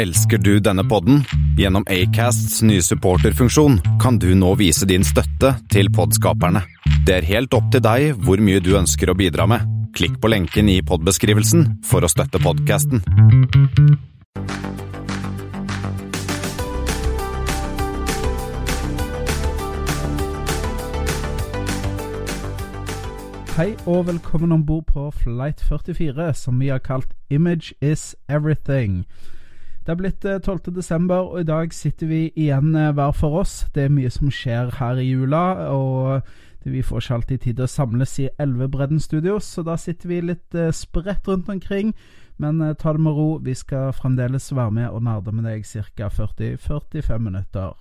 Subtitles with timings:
[0.00, 1.18] Elsker du denne podden?
[1.60, 6.62] Gjennom Acasts nye supporterfunksjon kan du nå vise din støtte til podskaperne.
[7.04, 9.66] Det er helt opp til deg hvor mye du ønsker å bidra med.
[9.92, 13.02] Klikk på lenken i podbeskrivelsen for å støtte podkasten.
[23.58, 29.04] Hei og velkommen om bord på Flight 44, som vi har kalt Image is everything.
[29.90, 30.58] Det er blitt 12.
[30.68, 33.66] Eh, desember, og i dag sitter vi igjen eh, hver for oss.
[33.74, 35.40] Det er mye som skjer her i jula,
[35.74, 36.22] og
[36.62, 40.20] vi får ikke alltid tid til å samles i Elvebredden Studios, så da sitter vi
[40.28, 41.90] litt eh, spredt rundt omkring.
[42.38, 46.06] Men ta det med ro, vi skal fremdeles være med og nerde med deg ca.
[46.06, 47.74] 40-45 minutter.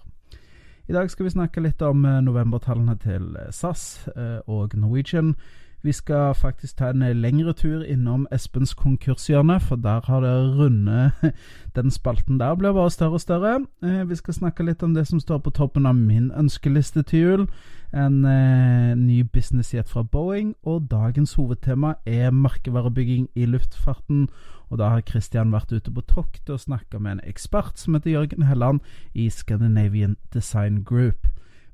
[0.89, 4.09] I dag skal vi snakke litt om novembertallene til SAS
[4.49, 5.35] og Norwegian.
[5.81, 11.11] Vi skal faktisk ta en lengre tur innom Espens konkurshjørne, for der har det runde
[11.75, 13.65] Den spalten der blir bare større og større.
[13.83, 17.19] Eh, vi skal snakke litt om det som står på toppen av min ønskeliste til
[17.19, 17.45] jul.
[17.93, 24.27] En eh, ny businessjet fra Boeing, og dagens hovedtema er merkevarebygging i luftfarten.
[24.69, 28.11] Og da har Christian vært ute på tokt og snakka med en ekspert som heter
[28.11, 28.79] Jørgen Helland
[29.13, 31.27] i Scandinavian Design Group.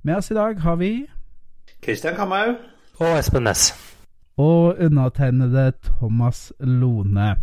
[0.03, 1.07] Med oss i dag har vi
[1.83, 2.55] Christian Kamhaug.
[2.99, 3.94] Og Espen Næss
[4.37, 7.35] og undertegnede Thomas Lone.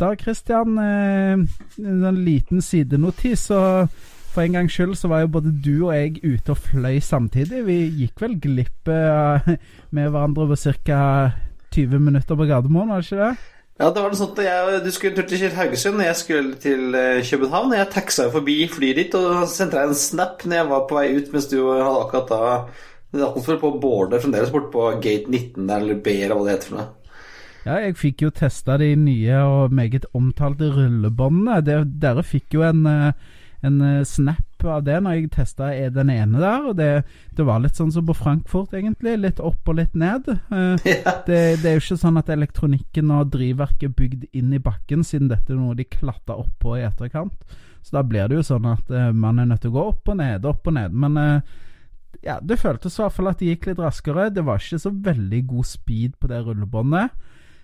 [0.00, 1.38] Da, Christian, eh,
[1.78, 3.50] en liten sidenotis.
[3.50, 3.88] og
[4.32, 7.66] For en gangs skyld så var jo både du og jeg ute og fløy samtidig.
[7.66, 8.88] Vi gikk vel glipp
[9.96, 11.30] med hverandre på ca.
[11.72, 13.36] 20 minutter på Gardermoen, var det ikke det?
[13.80, 16.58] Ja, det var noe sånt jeg, Du skulle en tur til Haugesund, og jeg skulle
[16.60, 17.72] til eh, København.
[17.74, 21.06] Jeg taxa forbi flyet ditt og sendte deg en snap når jeg var på vei
[21.16, 22.50] ut, mens du hadde akkurat da
[23.12, 26.56] det er vel på bordet fremdeles bort på gate 19 eller B, eller hva det
[26.56, 26.90] heter for noe.
[27.62, 31.84] Ja, jeg fikk jo testa de nye og meget omtalte rullebåndene.
[32.02, 33.12] Dere fikk jo en, eh,
[33.62, 36.66] en, eh, snap av det når jeg testa den ene der.
[36.70, 37.04] Og det,
[37.36, 39.14] det, var litt sånn som på Frankfurt, egentlig.
[39.20, 40.26] Litt opp og litt ned.
[40.26, 41.18] Eh, ja.
[41.26, 45.04] det, det, er jo ikke sånn at elektronikken og drivverket er bygd inn i bakken,
[45.06, 47.36] siden dette er noe de klatter opp på i etterkant.
[47.82, 50.18] Så da blir det jo sånn at man er nødt til å gå opp og
[50.18, 50.94] ned, opp og ned.
[50.94, 51.42] Men
[52.22, 54.30] ja, det føltes i hvert fall at det gikk litt raskere.
[54.30, 57.16] Det var ikke så veldig god speed på det rullebåndet.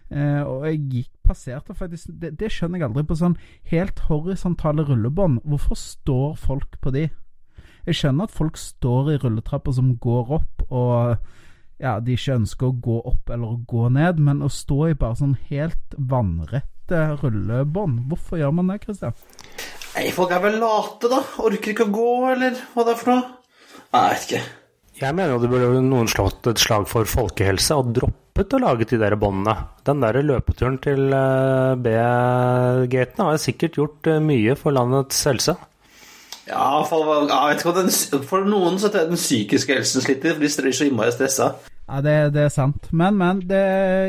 [0.09, 3.05] Eh, og jeg gikk passerte faktisk det, det, skjønner jeg aldri.
[3.07, 3.39] På sånn
[3.71, 7.09] helt horisontale rullebånd, hvorfor står folk på de?
[7.89, 11.15] Jeg skjønner at folk står i rulletrapper som går opp, og
[11.81, 15.21] ja, de ikke ønsker å gå opp eller gå ned, men å stå i bare
[15.21, 19.17] sånn helt vannrette rullebånd, hvorfor gjør man det, Christian?
[19.95, 21.23] Nei, folk er vel late, da.
[21.47, 23.38] Orker ikke å gå, eller hva det er for noe.
[23.93, 24.47] Jeg vet ikke.
[24.99, 28.87] Jeg mener jo det burde noen slått et slag for folkehelse og droppet å lage
[28.91, 29.55] de der båndene.
[29.87, 35.55] Den der løpeturen til eh, B-gatene har sikkert gjort eh, mye for landets helse.
[36.49, 37.93] Ja, for, jeg vet ikke den,
[38.27, 41.53] for noen så tror jeg den psykiske helsen sliter, for de blir så innmari stressa.
[41.85, 42.89] Ja, det, det, er sant.
[42.91, 43.61] Men, men det,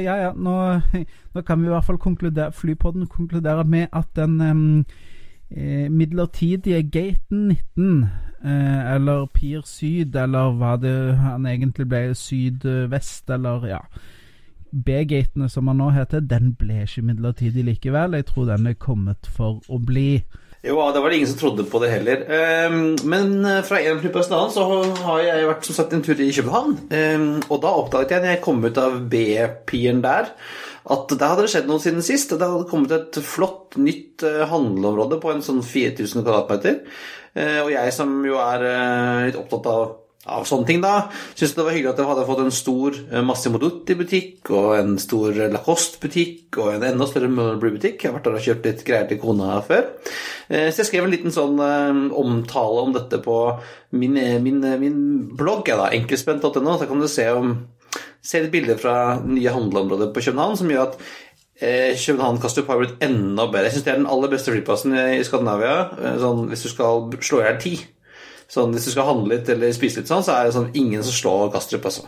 [0.07, 0.55] Ja, ja, nå,
[1.35, 4.73] nå, kan vi i hvert fall konkludere Flypodden konkluderer med at den um,
[5.93, 13.67] midlertidige gaten 19 Eh, eller Pir Syd, eller hva det han egentlig ble, Sydvest, eller
[13.67, 13.81] ja.
[14.71, 18.13] B-gatene, som han nå heter, den ble ikke midlertidig likevel.
[18.19, 20.21] Jeg tror den er kommet for å bli.
[20.59, 22.23] Jo, det var det ingen som trodde på det heller.
[22.35, 25.93] Ehm, men eh, fra en flyplass til en annen så har jeg vært som sagt
[25.95, 26.73] en tur i København.
[26.91, 30.33] Ehm, og da oppdaget jeg når jeg kom ut av B-piren der,
[30.89, 32.33] at der hadde det skjedd noe siden sist.
[32.33, 36.79] Det hadde kommet et flott nytt eh, handleområde på en sånn 4000 kvadratmeter.
[37.37, 39.83] Eh, og jeg som jo er eh, litt opptatt av,
[40.29, 43.61] av sånne ting, da, syntes det var hyggelig at jeg hadde fått en stor Massimo
[43.61, 48.01] Dutti-butikk og en stor Lacoste-butikk og en enda større Mulberry-butikk.
[48.01, 49.87] Jeg har vært der og kjørt litt greier til kona her før.
[50.49, 51.61] Så jeg skrev en liten sånn
[52.17, 53.39] omtale om dette på
[53.93, 55.01] min, min, min
[55.37, 57.53] blogg, da, enkeltspent.no, så kan du se om
[58.25, 60.97] ser et bilde fra nye handleområder på København som gjør at
[61.61, 63.69] eh, København Kastrup har blitt enda bedre.
[63.69, 67.09] Jeg syns det er den aller beste flyplassen i Skandinavia eh, sånn, hvis du skal
[67.21, 67.75] slå i hjel ti.
[68.49, 71.05] Sånn, hvis du skal handle litt eller spise litt sånn, så er det sånn ingen
[71.05, 72.07] som slår Kastrup, altså.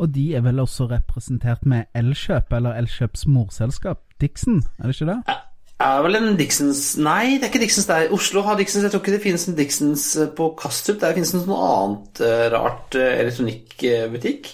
[0.00, 5.12] Og de er vel også representert med Elkjøp, eller Elkjøps morselskap, Dixon, er det ikke
[5.12, 5.22] det?
[5.28, 5.40] Ja.
[5.80, 8.10] Er vel en Dixons Nei, det er ikke Dixons der.
[8.12, 8.84] Oslo har Dixons.
[8.84, 10.98] Jeg tror ikke det finnes en Dixons eh, på Kastrup.
[11.00, 14.50] Der finnes det noe annet uh, rart elektronikkbutikk.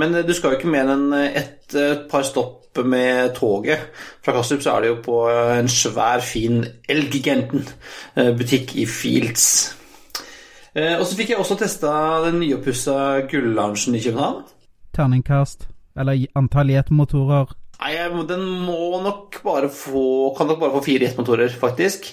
[0.00, 3.36] Men eh, du skal jo ikke mer enn eh, et, et eh, par stopp med
[3.36, 3.90] toget.
[4.24, 9.44] Fra Kastrup så er det jo på en svær, fin Elgiganten-butikk i Fields.
[10.74, 11.92] Og så fikk jeg også testa
[12.24, 12.96] den nyoppussa
[13.30, 14.40] Gull-loungen i København.
[14.90, 17.54] Terningkast, eller antall jetmotorer?
[17.78, 17.94] Nei,
[18.26, 22.10] den må nok bare få Kan nok bare få fire jetmotorer, faktisk.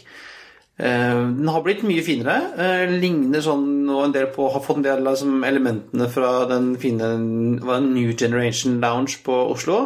[0.82, 2.88] Den har blitt mye finere.
[2.90, 6.72] Ligner sånn og en del på Har fått en del av liksom, elementene fra den
[6.82, 9.78] fine New Generation Lounge på Oslo.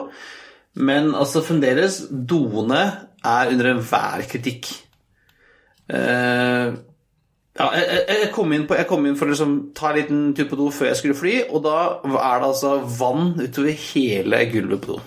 [0.76, 2.84] Men altså fremdeles Doene
[3.26, 4.72] er under enhver kritikk.
[5.86, 6.76] Uh,
[7.56, 10.50] ja, jeg, jeg, kom på, jeg, kom inn for å liksom, ta en liten tur
[10.50, 14.84] på do før jeg skulle fly, og da er det altså vann utover hele gulvet
[14.84, 14.98] på do.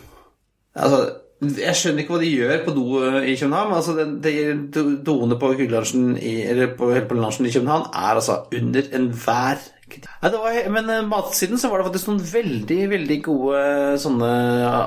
[0.79, 1.02] Altså,
[1.38, 2.85] jeg skjønner ikke hva de gjør på do
[3.23, 4.32] i København, altså, det,
[4.75, 10.70] det, doene på Gulllunsjen eller på, på i København er altså under enhver kritikk.
[10.75, 13.61] men uh, matsiden så var det faktisk noen veldig veldig gode
[14.02, 14.32] sånne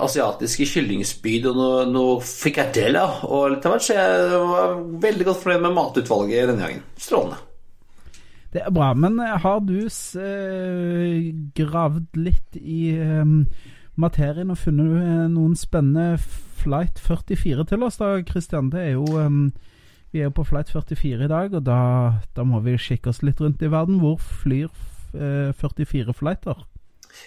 [0.03, 4.75] asiatiske kyllingspyd og noe, noe frikadeller og litt av hvert, så jeg var
[5.07, 6.85] veldig godt fornøyd med matutvalget denne gangen.
[6.99, 7.39] Strålende.
[8.51, 9.77] Det er bra, men eh, har du
[11.55, 13.45] gravd litt i um,
[14.01, 16.17] materien og funnet uh, noen spennende
[16.61, 18.71] Flight 44 til oss da, Christian?
[18.73, 19.45] Det er jo um,
[20.11, 21.77] vi er jo på Flight 44 i dag, og da,
[22.35, 24.01] da, må vi kikke oss litt rundt i verden.
[24.03, 24.67] Hvor flyr
[25.11, 26.65] 44 flighter?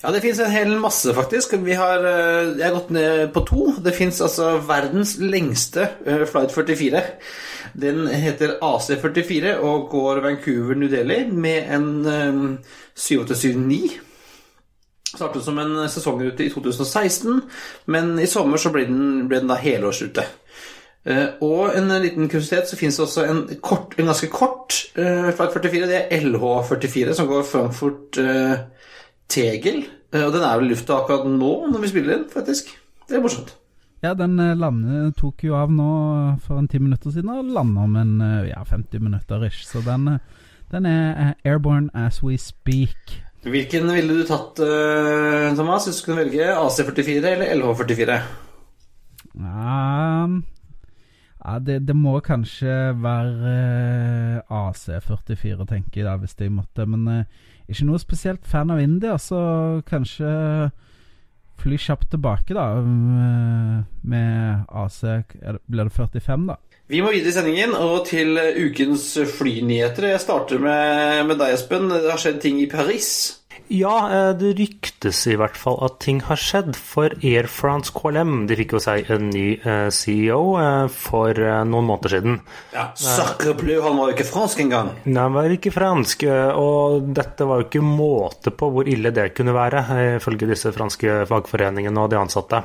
[0.02, 1.56] Ja, det fins en hel masse, faktisk.
[1.64, 3.64] Vi har, jeg har gått ned på to.
[3.84, 7.02] Det fins altså verdens lengste Flight 44.
[7.72, 12.58] Den heter AC44 og går Vancouver-New Delhi med en um,
[12.94, 14.00] 7879.
[15.14, 17.42] Startet som en sesongrute i 2016,
[17.94, 20.26] men i sommer så ble den, ble den da helårsrute.
[21.04, 25.52] Uh, og en liten kuriositet, så fins det også en, kort, en, ganske kort flagg
[25.52, 25.90] 44.
[25.90, 28.54] Det er LH44, som går Frankfurt uh,
[29.28, 29.84] Tegel.
[30.14, 32.72] og den er vel i lufta akkurat nå, når vi spiller den, faktisk.
[33.08, 33.54] Det er morsomt.
[34.04, 35.90] Ja, den eh, landet tok jo av nå
[36.44, 39.62] for en ti minutter siden og lander om en eh, ja, 50 minutter ish.
[39.64, 40.18] Så den, eh,
[40.74, 43.23] den, er airborne as we speak.
[43.44, 44.60] Hvilken ville du tatt,
[45.58, 48.16] Thomas, hvis du kunne velge AC44 eller LH44?
[49.34, 50.38] Um,
[51.42, 53.52] ja det, det, må kanskje være
[54.48, 56.86] AC44, tenker jeg da, hvis jeg måtte.
[56.88, 57.26] Men
[57.68, 60.30] ikke noe spesielt fan av India, så kanskje
[61.60, 65.00] fly kjapt tilbake, da, med AC
[65.68, 66.73] Blir det 45, da?
[66.92, 69.06] Vi må videre i sendingen og til ukens
[69.38, 70.10] flynyheter.
[70.12, 71.88] Jeg starter med, med deg, Espen.
[71.88, 73.08] Det har skjedd ting i Paris.
[73.72, 76.76] Ja, eh, det ryktes i hvert fall at ting har skjedd.
[76.76, 81.88] For Air France KLM de fikk jo seg en ny eh, CEO eh, for noen
[81.88, 82.36] måneder siden.
[82.74, 84.92] Ja, Sacrebleu, han var jo ikke fransk engang.
[85.06, 86.26] Nei, han var ikke fransk.
[86.60, 89.86] Og dette var jo ikke måte på hvor ille det kunne være,
[90.18, 92.60] ifølge disse franske fagforeningene og de ansatte.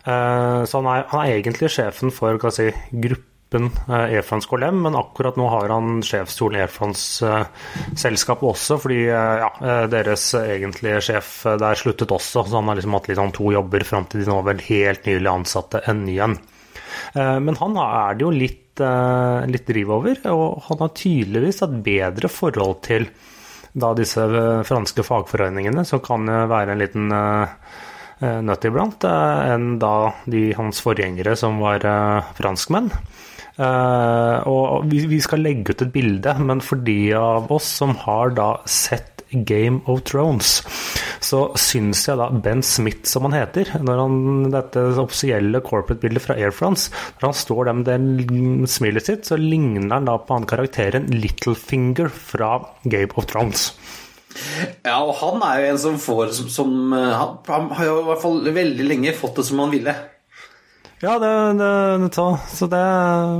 [0.00, 4.82] Så han er, han er egentlig sjefen for hva si, gruppe gruppen eh, Air KLM,
[4.82, 10.34] men akkurat nå har han sjefsstolen i Air France-selskapet også, fordi eh, ja, eh, deres
[10.34, 14.06] egentlige sjef der sluttet også, så han har liksom hatt litt sånn to jobber fram
[14.06, 16.38] til de nå vel helt nylig ansatte en ny en.
[17.14, 22.28] Men han er det jo litt, litt driv over, og han har tydeligvis et bedre
[22.30, 23.06] forhold til
[23.72, 24.26] da disse
[24.66, 27.14] franske fagforeningene, som kan være en liten
[28.20, 29.94] nøtt iblant, enn da
[30.30, 31.86] de hans forgjengere som var
[32.38, 32.90] franskmenn.
[33.60, 37.92] Uh, og vi, vi, skal legge ut et bilde, men for de av oss som
[38.06, 40.62] har da sett Game of Thrones,
[41.22, 44.16] så syns jeg da Ben Smith, som han heter, når han,
[44.50, 46.88] dette offisielle corporate-bildet fra Air France,
[47.20, 51.10] når han står der med det smilet sitt, så ligner han da på han karakteren
[51.12, 52.56] Littlefinger fra
[52.88, 53.70] Game of Thrones.
[54.86, 58.08] Ja, og han er jo en som får som, som han, han har jo i
[58.08, 59.94] hvert fall veldig lenge fått det som han ville.
[61.00, 62.80] Ja, det, det, så, så det,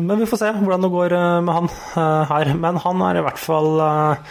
[0.07, 2.55] Men vi får se hvordan det går eh, med han uh, her.
[2.57, 4.31] Men han har i hvert fall uh,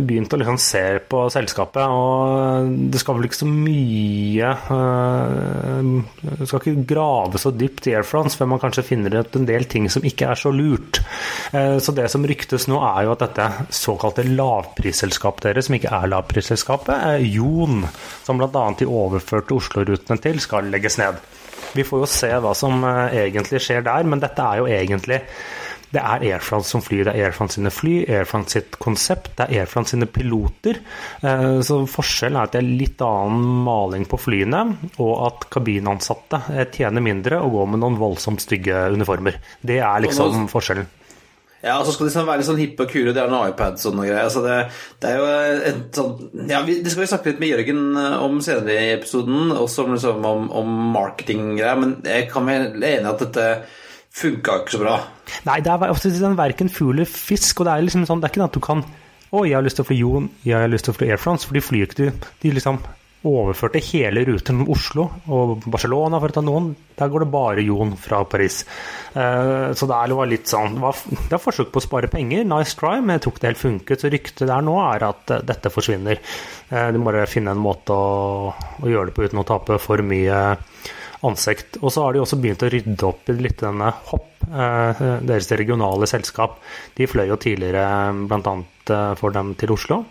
[0.00, 0.80] begynt å liksom se
[1.12, 4.52] på selskapet, og det skal vel ikke så mye
[6.22, 9.48] Det skal ikke grave så dypt i Air France før man kanskje finner ut en
[9.48, 11.00] del ting som ikke er så lurt.
[11.50, 16.14] Så det som ryktes nå, er jo at dette såkalte lavprisselskapet deres, som ikke er
[16.14, 17.82] lavprisselskapet, Jon,
[18.22, 18.64] som bl.a.
[18.78, 21.18] de overførte Oslo-rutene til, skal legges ned.
[21.76, 25.22] Vi får jo se hva som eh, egentlig skjer der, men dette er jo egentlig
[25.88, 28.76] det er Air France som flyr, det er Air France sine fly, Air France sitt
[28.80, 30.82] konsept, det er Air France sine piloter.
[31.24, 34.64] Eh, så forskjellen er at det er litt annen maling på flyene,
[35.00, 39.40] og at kabinansatte eh, tjener mindre og går med noen voldsomt stygge uniformer.
[39.64, 40.92] Det er liksom forskjellen.
[41.58, 43.50] Ja, og så skal de sånn være litt sånn hippe og kule, de har en
[43.50, 44.28] iPad og noe greier.
[44.28, 44.58] Altså det,
[45.02, 45.26] det, er jo
[45.72, 48.92] et sånn Ja, vi, det skal vi snakke litt med Jørgen eh, om senere i
[48.94, 53.48] episoden, også liksom om, om marketinggreier, men jeg kan være enig i at dette
[54.18, 54.94] funka ikke så bra.
[55.46, 58.30] Nei, det er ofte sånn, verken fugl eller fisk, og det er liksom sånn, det
[58.30, 58.86] er ikke det at du kan
[59.28, 61.20] å, jeg har lyst til å fly Jon, jeg har lyst til å fly Air
[61.20, 62.12] France, for de flyr ikke de,
[62.44, 62.78] de liksom
[63.26, 66.68] overførte hele ruten om Oslo og Barcelona, for å ta noen.
[66.98, 68.60] Der går det bare Jon fra Paris.
[69.12, 72.46] Eh, så det var litt sånn Det var, det var forsøk på å spare penger.
[72.46, 74.02] Nice try, men jeg tror ikke det helt funket.
[74.04, 76.22] Så ryktet der nå er at eh, dette forsvinner.
[76.68, 79.78] Du de må bare finne en måte å, å gjøre det på uten å tape
[79.80, 80.42] for mye
[81.24, 81.80] ansikt.
[81.80, 86.06] Og så har de også begynt å rydde opp i litt denne Hopp, deres regionale
[86.10, 86.60] selskap.
[86.94, 88.54] De fløy jo tidligere bl.a.
[89.18, 90.02] for dem til Oslo.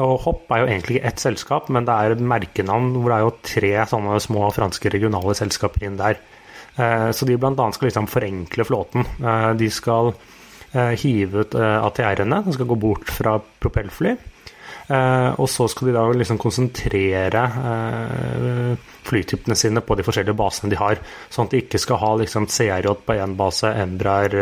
[0.00, 3.18] Og Hopp er jo egentlig ikke ett selskap, men det er et merkenavn hvor det
[3.18, 6.20] er jo tre sånne små franske regionale selskaper inn der.
[6.76, 7.68] Eh, så de bl.a.
[7.76, 9.04] skal liksom forenkle flåten.
[9.20, 10.12] Eh, de skal
[10.72, 14.16] eh, hive ut ATR-ene, de skal gå bort fra propellfly.
[14.92, 17.42] Og så skal de da liksom konsentrere
[19.06, 20.98] flytypene sine på de forskjellige basene de har,
[21.32, 24.34] sånn at de ikke skal ha liksom CRJ på én base, Embraer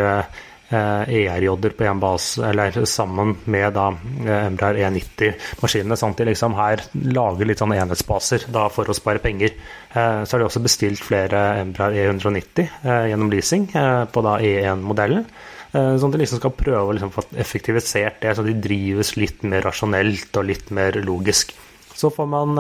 [0.71, 5.99] ERJ-er eh, e på én base, eller sammen med da eh, Embraer E90-maskinene.
[5.99, 9.57] Sånn at de liksom her lager litt sånne enhetsbaser da, for å spare penger.
[9.91, 12.71] Eh, så har de også bestilt flere Embraer E190
[13.11, 15.27] gjennom leasing på da E1-modellen.
[15.71, 19.45] Sånn at de liksom skal prøve å liksom få effektivisert det, så de drives litt
[19.47, 21.55] mer rasjonelt og litt mer logisk.
[21.95, 22.59] Så får man,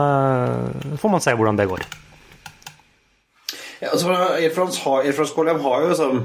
[1.00, 1.88] får man se hvordan det går.
[3.80, 4.12] Altså,
[4.54, 5.06] France har,
[5.62, 6.18] har jo liksom,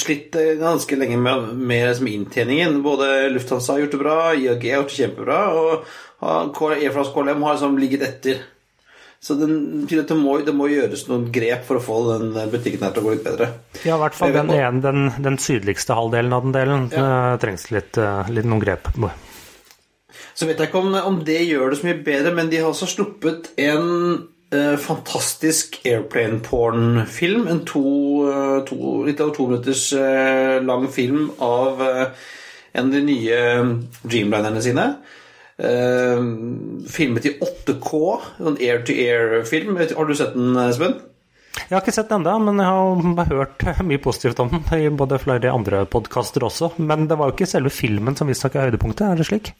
[0.00, 2.78] slitt eh, ganske lenge med, med liksom, inntjeningen.
[2.82, 5.84] Både Lufthansa har gjort det bra, IAG har gjort det kjempebra, og
[6.22, 8.40] France KLM har liksom ligget etter.
[9.22, 12.94] Så den, det, må, det må gjøres noen grep for å få den butikken her
[12.94, 13.52] til å gå litt bedre.
[13.84, 17.04] Ja, i hvert fall den, ene, den, den, sydligste halvdelen av den delen ja.
[17.36, 18.00] Det trengs litt,
[18.32, 18.88] litt, noen grep.
[20.34, 22.72] Så vet jeg ikke om, om, det gjør det så mye bedre, men de har
[22.72, 23.92] også sluppet en
[24.52, 27.48] eh, fantastisk airplane porn-film.
[27.48, 27.82] En to,
[28.28, 32.06] eh, to, litt over to minutters eh, lang film av eh,
[32.72, 33.40] en av de nye
[34.02, 34.86] Dreamlinerne sine.
[35.56, 36.26] Eh,
[36.88, 38.02] filmet i 8K,
[38.46, 39.80] en air-to-air-film.
[39.96, 41.00] Har du sett den, Espen?
[41.52, 44.88] Jeg har ikke sett den ennå, men jeg har hørt mye positivt om den i
[44.88, 46.72] både flere andre podkaster også.
[46.80, 49.52] Men det var jo ikke selve filmen som visstnok er høydepunktet, er det slik?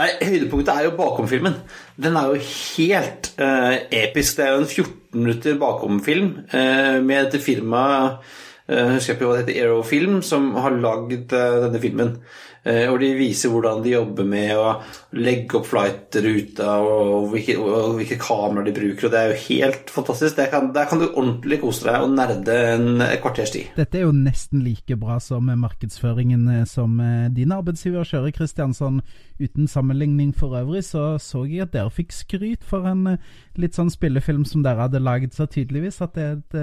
[0.00, 1.58] Nei, Høydepunktet er jo bakom-filmen.
[2.00, 4.38] Den er jo helt uh, episk.
[4.38, 8.22] Det er jo en 14 minutter bakomfilm uh, med dette firmaet
[8.70, 12.14] uh, Husker jeg ikke hva det heter, Aerofilm, som har lagd denne filmen.
[12.60, 14.74] Og de viser hvordan de jobber med å
[15.16, 19.06] legge opp flight-ruta og, hvilke, og hvilke kameraer de bruker.
[19.06, 20.36] og Det er jo helt fantastisk.
[20.36, 23.70] Der kan, der kan du ordentlig kose deg og nerde en kvarters tid.
[23.78, 27.00] Dette er jo nesten like bra som markedsføringen som
[27.32, 29.00] din arbeidsgiver kjører, Kristiansson
[29.40, 33.28] uten sammenligning for øvrig, så så jeg at dere fikk skryt for en eh,
[33.60, 36.58] litt sånn spillefilm som dere hadde laget, så tydeligvis at det er et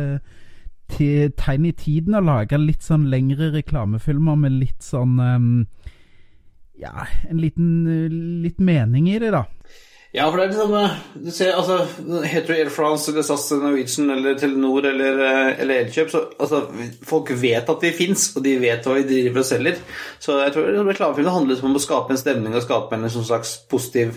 [0.89, 5.51] tegn i tiden å lage litt sånn lengre reklamefilmer med litt sånn um,
[6.77, 9.45] Ja, en liten litt mening i det, da.
[10.15, 10.93] Ja, for det er liksom eh,
[11.27, 11.81] du ser, altså,
[12.23, 16.61] Heter du Air France eller SAS Norwegian eller Telenor eller, eh, eller Elkjøp, så altså,
[17.05, 19.81] folk vet at vi fins, og de vet hva vi driver og selger.
[20.23, 23.57] Så jeg tror reklamefilmer handler om å skape en stemning og skape en sånn slags
[23.69, 24.15] positiv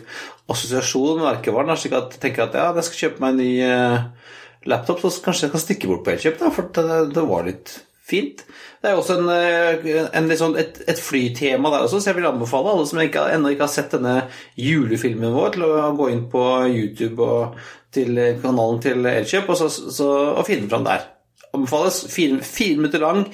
[0.50, 1.75] assosiasjon med merkevaren.
[1.77, 5.12] Slik at jeg tenker at ja, jeg skal kjøpe meg en ny uh, laptop, så
[5.25, 7.76] kanskje jeg kan stikke bort på Elkjøp, da, for det, det var litt
[8.11, 8.43] fint.
[8.81, 12.31] Det er også en, eh, en, sånn, et, et, flytema der også, så jeg vil
[12.31, 14.17] anbefale alle som ikke, ennå ikke har sett denne
[14.59, 17.61] julefilmen vår, til å gå inn på YouTube og
[17.95, 21.09] til kanalen til Elkjøp og, så, så, og finne fram der.
[21.50, 22.05] Anbefales.
[22.12, 23.25] Fire, fire minutter lang.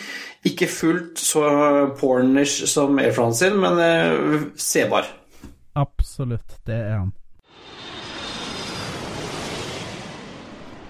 [0.47, 1.45] Ikke fullt så
[2.01, 5.11] pornish som Air France sin, men uh, sebar.
[5.77, 6.57] Absolutt.
[6.65, 7.13] Det er han.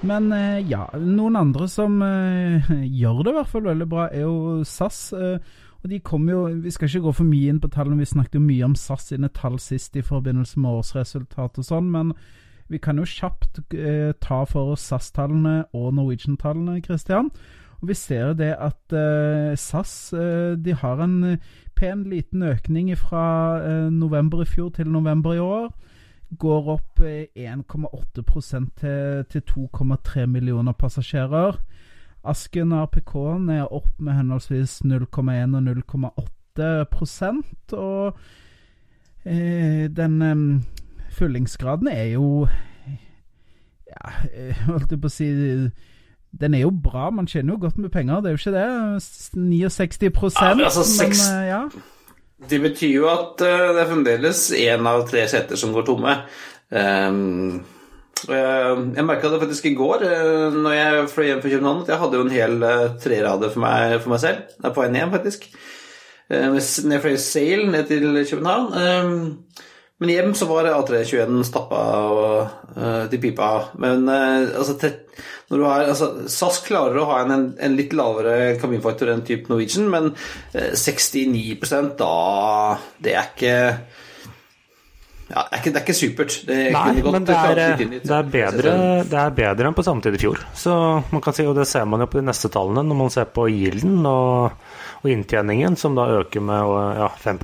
[0.06, 4.26] Men eh, ja, noen andre som eh, gjør det i hvert fall veldig bra, er
[4.26, 5.00] jo SAS.
[5.16, 8.08] Eh, og de kommer jo Vi skal ikke gå for mye inn på tallene, vi
[8.08, 12.14] snakket jo mye om SAS sine tall sist i forbindelse med årsresultat og sånn, men
[12.72, 17.28] vi kan jo kjapt eh, ta for oss SAS-tallene og Norwegian-tallene, Christian.
[17.78, 21.36] Og vi ser jo det at eh, SAS eh, de har en
[21.78, 25.68] pen liten økning fra november i fjor til november i år
[26.38, 28.22] går opp 1,8
[28.80, 31.60] til, til 2,3 millioner passasjerer.
[32.26, 36.32] Asken RPK-en er opp med henholdsvis 0,1 og 0,8
[37.76, 38.18] og
[39.24, 40.62] eh, den eh,
[41.10, 42.48] fyllingsgraden er jo
[43.86, 44.10] Ja,
[44.66, 45.28] holdt jeg på å si
[46.36, 48.66] den er jo bra, man tjener jo godt med penger, det er jo ikke det?
[49.32, 51.62] 69 ja, altså, men, eh, ja.
[52.36, 56.18] Det betyr jo at uh, det er fremdeles én av tre seter som går tomme.
[56.68, 57.62] Um,
[58.26, 61.94] jeg, jeg merka det faktisk i går uh, når jeg fløy hjem fra København, at
[61.94, 64.44] jeg hadde jo en hel trerade trerader for meg, for meg selv.
[64.52, 65.48] Jeg er på vei ned, faktisk.
[66.28, 69.32] Uh, når jeg fløy Sail ned til København.
[69.98, 71.82] Men hjem så var A321 stappa
[72.76, 73.50] uh, til pipa.
[73.80, 74.90] Men uh, altså,
[75.48, 79.24] når du har, altså, SAS klarer å ha en, en, en litt lavere kabinfaktor enn
[79.24, 82.10] type Norwegian, men uh, 69% da
[83.00, 83.54] Det er ikke
[85.26, 86.34] ja, det, er ikke, det er ikke supert.
[86.46, 88.74] Det Nei, men det er, det, er bedre,
[89.10, 90.44] det er bedre enn på samme tid i fjor.
[90.54, 90.74] Så
[91.10, 93.26] man kan si, og Det ser man jo på de neste tallene når man ser
[93.34, 94.65] på yielden og,
[95.06, 97.38] og inntjeningen, som da øker med ja, 5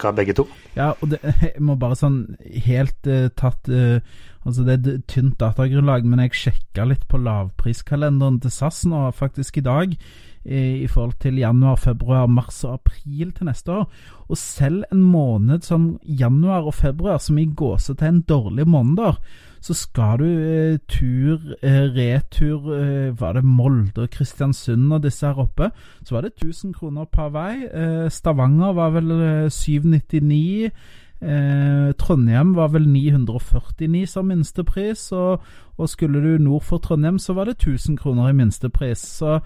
[0.00, 0.12] ca.
[0.12, 0.46] begge to.
[0.76, 2.22] Ja, og det jeg må bare sånn
[2.66, 4.00] helt uh, tatt uh,
[4.46, 9.08] Altså Det er et tynt datagrunnlag, men jeg sjekka litt på lavpriskalenderen til SAS nå,
[9.10, 9.98] faktisk i dag
[10.46, 13.88] i forhold til januar, februar, mars og april til neste år.
[14.30, 19.18] Og selv en måned som januar og februar, som i gåsetegn dårlige måneder,
[19.66, 25.26] så skal du eh, tur, eh, retur eh, Var det Molde og Kristiansund og disse
[25.26, 25.70] her oppe?
[26.04, 27.64] Så var det 1000 kroner per vei.
[27.66, 29.10] Eh, Stavanger var vel
[29.50, 30.70] 799.
[31.22, 35.40] Eh, Trondheim var vel 949 som minstepris, og,
[35.76, 38.98] og skulle du nord for Trondheim, så var det 1000 kroner i minstepris.
[38.98, 39.40] Så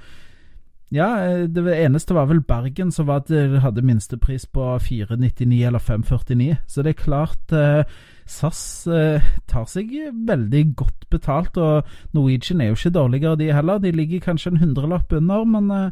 [0.90, 5.78] ja, eh, det eneste var vel Bergen som var, det hadde minstepris på 499 eller
[5.78, 6.56] 549.
[6.66, 7.84] Så det er klart eh,
[8.26, 9.92] SAS eh, tar seg
[10.26, 13.78] veldig godt betalt, og Norwegian er jo ikke dårligere de heller.
[13.78, 15.90] De ligger kanskje en hundrelapp under, men eh,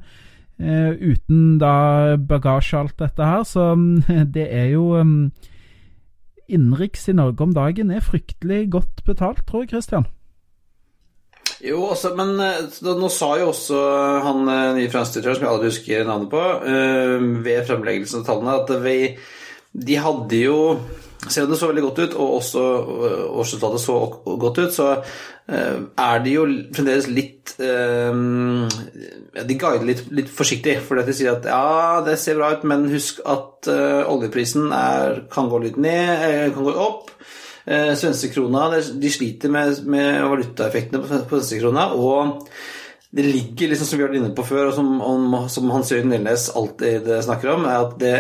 [0.59, 3.75] eh uten da bagasje og alt dette her, så
[4.37, 5.31] det er jo um,
[6.49, 10.09] Innenriks i Norge om dagen er fryktelig godt betalt, tror jeg, Christian.
[11.65, 13.79] Jo, også, men eh, nå sa jo også
[14.23, 18.55] han eh, nye franskdirektøren, som jeg aldri husker navnet på, uh, ved fremleggelsen av tallene,
[18.63, 18.99] at vi,
[19.89, 20.59] de hadde jo
[21.27, 22.63] selv om det så veldig godt ut, og også
[23.27, 23.97] årsresultatet så
[24.39, 24.89] godt ut, så
[25.49, 26.43] er de jo
[26.77, 32.53] fremdeles litt De guider litt, litt forsiktig, for de sier at ja, det ser bra
[32.55, 33.71] ut, men husk at
[34.13, 37.11] oljeprisen er, kan gå litt ned, kan gå opp.
[37.69, 41.89] Svenskekrona de sliter med, med valutaeffektene på, på svenskekrona.
[41.97, 42.45] Og
[43.11, 45.93] det ligger, liksom som vi har vært inne på før, og som, om, som Hans
[45.93, 48.15] Jørgen Nelnes alltid snakker om, er at det,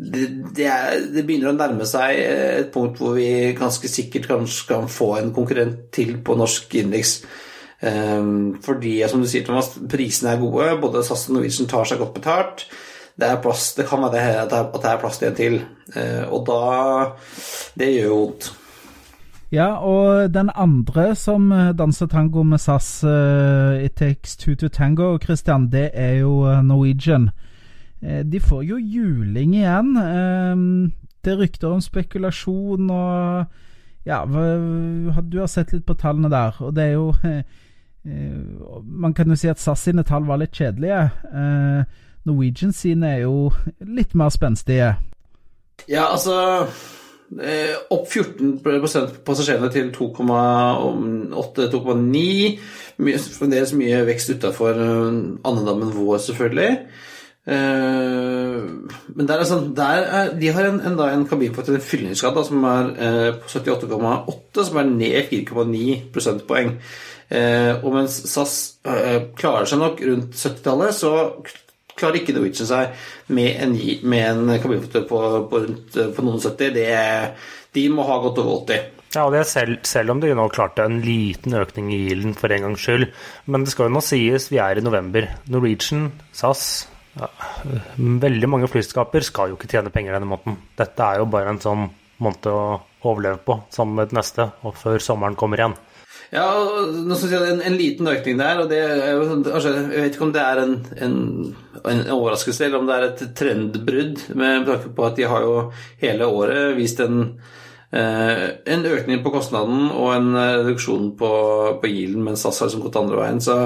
[0.00, 4.68] det, det, er, det, begynner å nærme seg et punkt hvor vi ganske sikkert kanskje
[4.70, 7.18] kan få en konkurrent til på norsk indeks.
[7.80, 10.70] Um, fordi, som du sier, Thomas, prisene er gode.
[10.80, 12.64] Både SAS og Norwegian tar seg godt betalt.
[13.12, 15.60] Det, er plass, det kan være at det er plass til en til.
[15.92, 16.62] Uh, og da
[17.76, 18.50] Det gjør jo vondt.
[19.52, 24.68] Ja, og den andre som eh, danser tango med SAS, uh, It Takes Two to
[24.68, 27.32] Tango, Christian, det er jo Norwegian.
[27.34, 27.49] Uh,
[28.00, 29.90] de får jo juling igjen.
[29.96, 33.58] Uh, det er rykter om spekulasjon og
[34.08, 37.10] Ja, du har sett litt på tallene der, og det er jo
[39.04, 41.02] Man kan jo si at SAS sine tall var litt kjedelige.
[42.24, 43.50] Norwegian sine er jo
[43.84, 44.94] litt mer spenstige.
[45.84, 46.38] Ja, altså
[47.30, 52.58] Eh, opp 14% passasjerene til 2,8-2,9.
[53.36, 56.72] Fremdeles mye vekst utafor eh, andedammen vår, selvfølgelig.
[57.46, 58.58] Eh,
[59.16, 62.66] men der er sånn, der er, de har en, en, en kabinfaktor, en fyllingsgrad, som
[62.68, 62.92] er
[63.40, 66.76] på 78,8, som er ned 4,9 prosentpoeng.
[67.80, 68.54] og mens SAS
[69.38, 71.12] klarer seg nok rundt 70-tallet, så
[72.00, 73.76] klarer ikke Norwegian seg med en,
[74.08, 76.72] med en kabinfaktor på, på, rundt på noen 70.
[76.74, 76.88] Det,
[77.76, 78.96] de må ha godt over 80.
[79.10, 82.36] Ja, og det er selv, selv om de nå klarte en liten økning i gilden
[82.38, 83.08] for en gangs skyld.
[83.50, 85.26] Men det skal jo nå sies, vi er i november.
[85.50, 86.86] Norwegian, SAS
[87.18, 87.28] ja,
[87.96, 90.58] Veldig mange flyselskaper skal jo ikke tjene penger denne måneden.
[90.78, 91.88] Dette er jo bare en sånn
[92.20, 92.60] måned å
[93.08, 95.76] overleve på sammen med det neste, og før sommeren kommer igjen.
[96.30, 96.46] Ja,
[96.94, 100.04] nå skal jeg en, en liten økning der, og det er jo sånn, altså, Jeg
[100.04, 101.16] vet ikke om det er en, en,
[101.80, 105.56] en, overraskelse, eller om det er et trendbrudd, med tanke på at de har jo
[106.04, 107.24] hele året vist en,
[107.90, 108.46] eh,
[108.76, 111.32] en økning på kostnaden og en reduksjon på,
[111.82, 113.42] på yielden, mens SAS har liksom gått andre veien.
[113.42, 113.58] Så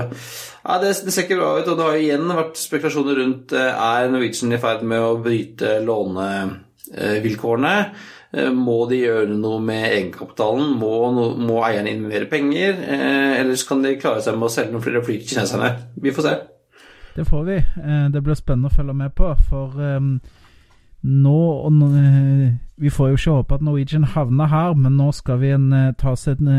[0.64, 3.68] ja, det, det, ser ikke bra ut, og det har igjen vært spekulasjoner rundt eh,
[3.68, 7.74] er Norwegian i ferd med å bryte lånevilkårene.
[8.32, 10.72] Eh, må de gjøre noe med egenkapitalen?
[10.80, 10.92] Må,
[11.36, 12.80] må eierne inn mer penger?
[12.80, 15.68] Eh, Eller kan de klare seg med å selge noen flere fly til kineserne?
[16.00, 16.34] Vi får se.
[17.14, 17.58] Det får vi.
[18.10, 19.28] Det blir spennende å følge med på.
[19.46, 19.68] For
[21.04, 21.40] nå
[22.80, 25.70] Vi får jo ikke håpe at Norwegian havner her, men nå skal vi en,
[26.10, 26.50] oss en,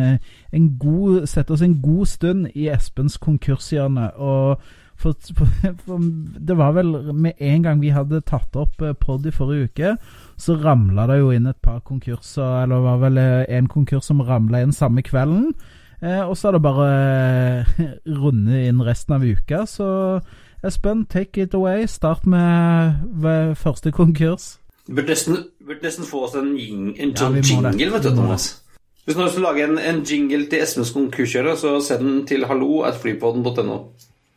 [0.55, 4.13] en god, sette oss en god stund i Espens konkurshjørne.
[4.15, 4.61] Og
[4.95, 5.15] for,
[5.83, 5.99] for,
[6.39, 9.95] det var vel med en gang vi hadde tatt opp pod i forrige uke,
[10.39, 13.23] så ramla det jo inn et par konkurser, eller det var vel
[13.59, 15.51] en konkurs som ramla inn samme kvelden.
[16.01, 17.85] Eh, og så er det bare eh,
[18.21, 19.63] runde inn resten av uka.
[19.69, 19.87] Så
[20.65, 21.85] Espen, take it away.
[21.87, 24.59] Start med, med første konkurs.
[24.87, 28.11] Du burde nesten, burde nesten få oss en, jing, en Ja, sånn jingle, vet du,
[28.15, 28.49] Thomas.
[29.05, 32.05] Hvis du har Hvis til å lage en, en jingle til Esmens konkurskjører, så send
[32.05, 33.79] den til hallo at flypodden.no.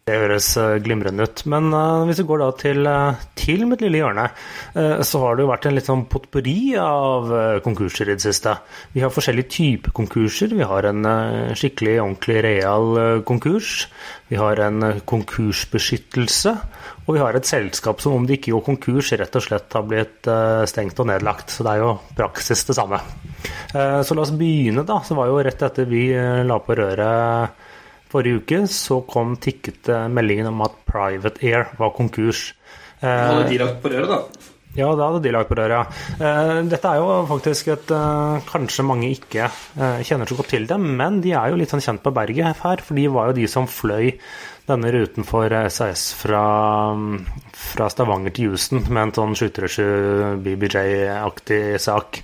[0.09, 1.43] Det høres eh, glimrende ut.
[1.53, 4.25] Men eh, hvis vi går da til, eh, til mitt lille hjørne,
[5.05, 7.31] så har det jo vært en litt sånn potpurri av
[7.65, 8.53] konkurser i det siste.
[8.95, 10.53] Vi har forskjellige typer konkurser.
[10.55, 11.09] Vi har en
[11.59, 13.89] skikkelig, ordentlig real konkurs.
[14.31, 16.55] Vi har en konkursbeskyttelse.
[17.07, 19.87] Og vi har et selskap som om det ikke gjorde konkurs, rett og slett har
[19.89, 20.31] blitt
[20.71, 21.51] stengt og nedlagt.
[21.51, 23.01] Så det er jo praksis det samme.
[23.73, 25.01] Så la oss begynne, da.
[25.05, 26.07] Så var jo rett etter vi
[26.47, 27.67] la på røret
[28.09, 32.53] Forrige uke så kom tikket eh, meldingen om at Private Air var konkurs.
[33.03, 34.47] Hadde Eh, de lagt på røret, da?
[34.79, 36.17] ja, da hadde de lagt på røret, ja.
[36.19, 40.67] Eh, Dette er jo faktisk et eh, Kanskje mange ikke eh, kjenner så godt til
[40.71, 42.83] dem, men de er jo litt sånn kjent på berget her.
[42.85, 44.13] For de var jo de som fløy
[44.69, 46.43] denne ruten for SAS fra,
[47.57, 52.21] fra Stavanger til Houston med en sånn 737 BBJ-aktig sak.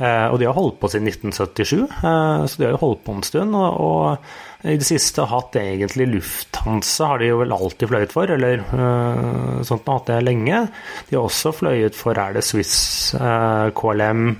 [0.00, 3.26] Og de har holdt på siden 1977, eh, så de har jo holdt på en
[3.26, 3.52] stund.
[3.58, 8.28] Og, og i det siste hatt egentlig Lufthansa, har de jo vel alltid fløyet for,
[8.34, 10.60] eller uh, sånt har hatt det lenge.
[11.08, 12.74] De har også fløyet for er det Swiss,
[13.16, 14.32] uh, KLM.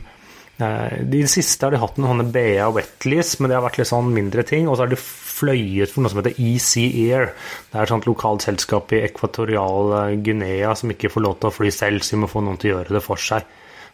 [0.60, 3.78] I de siste har de hatt noen sånne BA og Wetleys, men det har vært
[3.80, 4.66] litt sånn mindre ting.
[4.68, 7.30] Og så har de fløyet for noe som heter Easy Air.
[7.70, 11.54] Det er et sånt lokalt selskap i Ekvatorial Guinea som ikke får lov til å
[11.62, 13.48] fly selv, så de må få noen til å gjøre det for seg.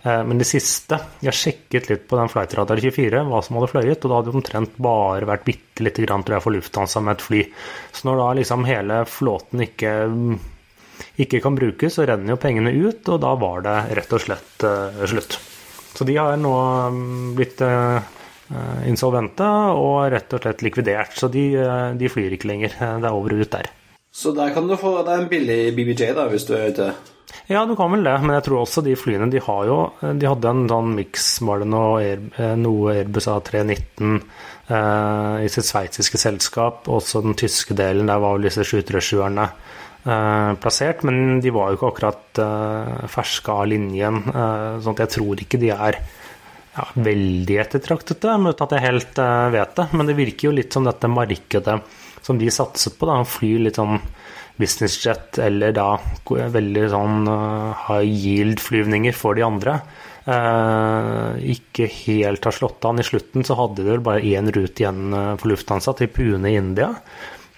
[0.07, 4.05] Eh, Men det siste Jeg sjekket litt på den Flightradar 24 hva som hadde fløyet,
[4.05, 7.17] og da hadde det omtrent bare vært bitte lite grann, tror jeg, for Lufthansa med
[7.17, 7.43] et fly.
[7.93, 9.95] Så når da liksom hele flåten ikke,
[11.25, 14.67] ikke kan brukes, så renner jo pengene ut, og da var det rett og slett
[14.69, 15.39] uh, slutt.
[15.97, 16.53] Så de har nå
[16.93, 18.13] mm, blitt eh,
[18.85, 19.47] insolvente
[19.81, 21.17] og rett og slett likvidert.
[21.17, 22.77] Så de, uh, de flyr ikke lenger.
[22.77, 23.73] Det er over og ut der.
[24.17, 26.89] Så der kan du få deg en billig BBJ, da, hvis du er ute.
[27.51, 30.29] Ja, du kan vel det, men jeg tror også de flyene de har jo De
[30.29, 36.21] hadde en sånn miks, var det noe, eh, noe Airbus A319 eh, i sitt sveitsiske
[36.23, 36.89] selskap.
[36.89, 41.05] Også den tyske delen, der var vel disse 737-erne eh, plassert.
[41.07, 45.45] Men de var jo ikke akkurat eh, ferske av linjen, eh, sånn at jeg tror
[45.45, 49.89] ikke de er ja, veldig ettertraktete, uten at jeg helt eh, vet det.
[49.93, 51.79] Men det virker jo litt som dette markedet
[52.27, 54.01] som de satset på, da, fly litt sånn
[54.57, 55.95] businessjet eller da
[56.27, 59.79] veldig sånn eh, high yield-flyvninger for de andre.
[60.27, 62.99] eh, ikke helt har slått an.
[63.01, 66.51] I slutten så hadde de vel bare én rute igjen eh, for Lufthansa, til Pune
[66.51, 66.91] i India.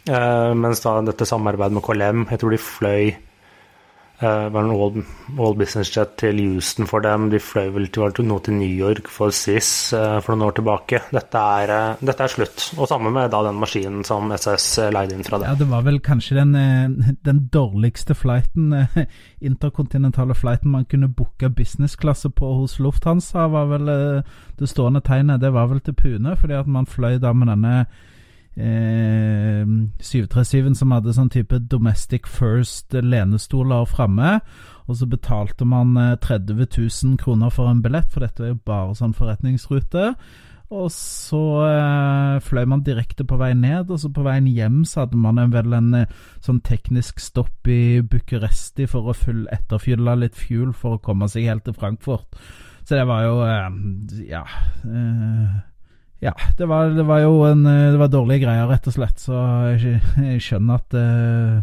[0.08, 3.14] Eh, mens da dette samarbeidet med KLM, jeg tror de fløy
[4.18, 5.04] Uh, var en all,
[5.38, 7.28] all business jet til Houston for dem.
[7.30, 11.00] De fløy vel til, nå til New York for SIS uh, for noen år tilbake.
[11.14, 12.64] Dette er, uh, dette er slutt.
[12.80, 15.46] Og sammen med da den maskinen som SS leide inn fra det.
[15.46, 18.74] Ja, det var vel kanskje den, den dårligste flighten,
[19.52, 23.94] interkontinentale flighten man kunne booke businessklasse på hos Lufthansa, var vel
[24.58, 25.44] det stående tegnet.
[25.46, 27.86] Det var vel til Pune, fordi at man fløy da med denne
[28.58, 29.62] eh,
[30.02, 34.38] 737-en som hadde sånn type domestic first lenestoler framme.
[34.88, 38.60] Og så betalte man eh, 30 000 kroner for en billett, for dette var jo
[38.66, 40.12] bare sånn forretningsrute.
[40.68, 45.06] Og så eh, fløy man direkte på vei ned, og så på veien hjem så
[45.06, 46.10] hadde man en, vel en eh,
[46.44, 51.48] sånn teknisk stopp i Bucuresti for å full etterfylle litt fuel for å komme seg
[51.48, 52.36] helt til Frankfurt.
[52.84, 54.44] Så det var jo eh, Ja.
[54.84, 55.56] Eh,
[56.20, 59.20] ja, det var, det var jo en eh, Det var dårlige greier, rett og slett.
[59.22, 59.34] Så
[59.78, 61.60] jeg, jeg skjønner at eh,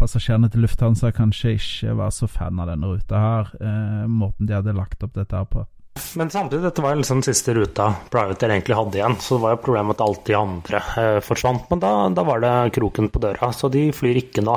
[0.00, 3.52] passasjerene til Lufthansa kanskje ikke var så fan av denne ruta her.
[3.60, 5.66] Eh, måten de hadde lagt opp dette her på.
[6.14, 9.60] Men samtidig, dette var liksom siste ruta Privateer egentlig hadde igjen, så det var jo
[9.64, 11.66] problemet at alt de andre eh, forsvant.
[11.70, 14.54] Men da, da, var det kroken på døra, så de flyr ikke nå.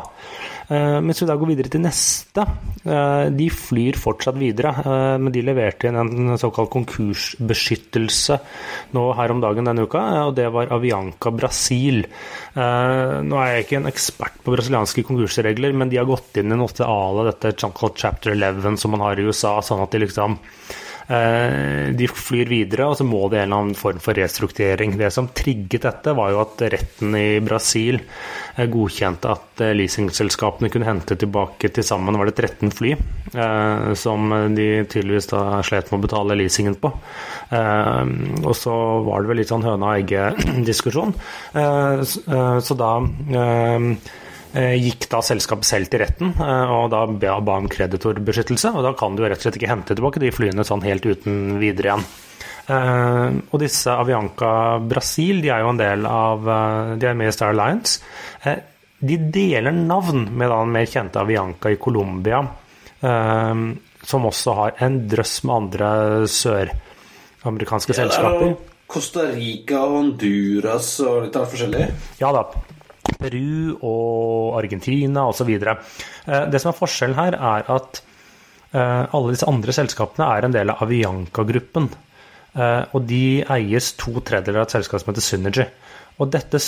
[0.70, 2.46] Eh, mens vi da går videre til neste.
[2.86, 8.40] Eh, de flyr fortsatt videre, eh, men de leverte inn en såkalt konkursbeskyttelse
[8.98, 12.06] nå her om dagen denne uka, og det var Avianca Brasil.
[12.06, 16.54] Eh, nå er jeg ikke en ekspert på brasilianske konkursregler, men de har gått inn
[16.54, 20.06] i noe av dette såkalt chapter 11 som man har i USA, sånn at de
[20.06, 20.40] liksom
[21.04, 24.96] de flyr videre, og så må det en eller annen form for restrukturering.
[25.00, 28.00] Det som trigget dette, var jo at retten i Brasil
[28.72, 32.94] godkjente at leasingselskapene kunne hente tilbake til sammen var det 13 fly,
[34.00, 36.94] som de tydeligvis da slet med å betale leasingen på.
[37.52, 41.12] Og så var det vel litt sånn høna og egget-diskusjon.
[41.54, 42.92] Så da
[44.54, 48.70] gikk da selskapet selv til retten og da ba, om kreditorbeskyttelse.
[48.78, 51.58] Og da kan du rett og slett ikke hente tilbake de flyene sånn helt uten
[51.62, 52.06] videre igjen.
[52.64, 57.28] Uh, og disse Avianca Brasil de er jo en del av uh, De er med
[57.28, 58.00] i Star Alliance.
[58.46, 58.56] Uh,
[59.04, 62.46] de deler navn med den mer kjente Avianca i Colombia.
[64.04, 65.88] som også har en drøss med andre
[66.32, 68.54] søramerikanske Ja, er selskaper.
[68.88, 71.90] Costa Rica og Honduras og litt av forskjellig.
[72.22, 72.46] Ja da.
[73.20, 75.52] Peru og Argentina osv.
[75.56, 78.02] Det som er forskjellen her, er at
[78.74, 81.90] eh, alle disse andre selskapene er en del av Avianca-gruppen.
[82.54, 85.68] Eh, Og de eies to tredjedeler av et selskap som heter Synergy.
[86.22, 86.60] Og dette,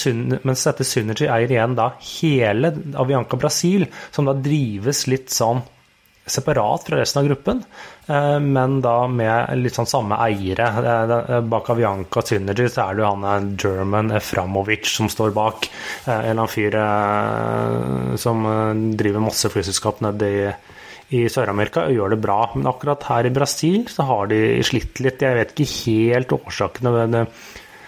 [0.42, 5.62] mens dette Synergy eier igjen da hele Avianca Brasil, som da drives litt sånn
[6.26, 7.64] separat fra resten av gruppen,
[8.08, 11.42] eh, men da med litt sånn samme eiere.
[11.46, 15.70] Bak Avianca Synergy så er det jo han eh, German Eframovic som står bak.
[16.06, 18.42] Eh, En eller annen fyr som
[18.98, 20.48] driver masse flyselskap nede i
[21.14, 24.98] i Sør-Amerika og gjør det bra, men akkurat her i Brasil så har de slitt
[25.06, 25.22] litt.
[25.22, 27.28] Jeg vet ikke helt årsakene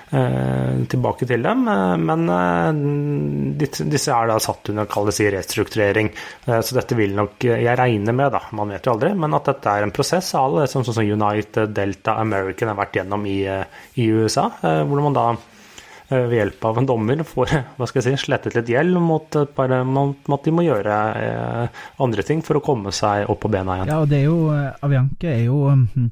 [0.09, 6.11] tilbake til dem, eh, men eh, disse, er da satt under kall det si restrukturering.
[6.45, 9.35] Eh, så dette vil nok eh, jeg regner med, da, man vet jo aldri, men
[9.35, 12.79] at dette er en prosess av alle det som sånn som United, Delta, American har
[12.79, 16.87] vært gjennom i, eh, i USA, eh, hvor man da eh, ved hjelp av en
[16.93, 21.83] dommer får hva skal jeg si, slettet litt gjeld mot, at de må gjøre eh,
[22.05, 23.91] andre ting for å komme seg opp på bena igjen.
[23.91, 24.39] Ja, og det er jo
[24.87, 26.09] Avianke er jo mm,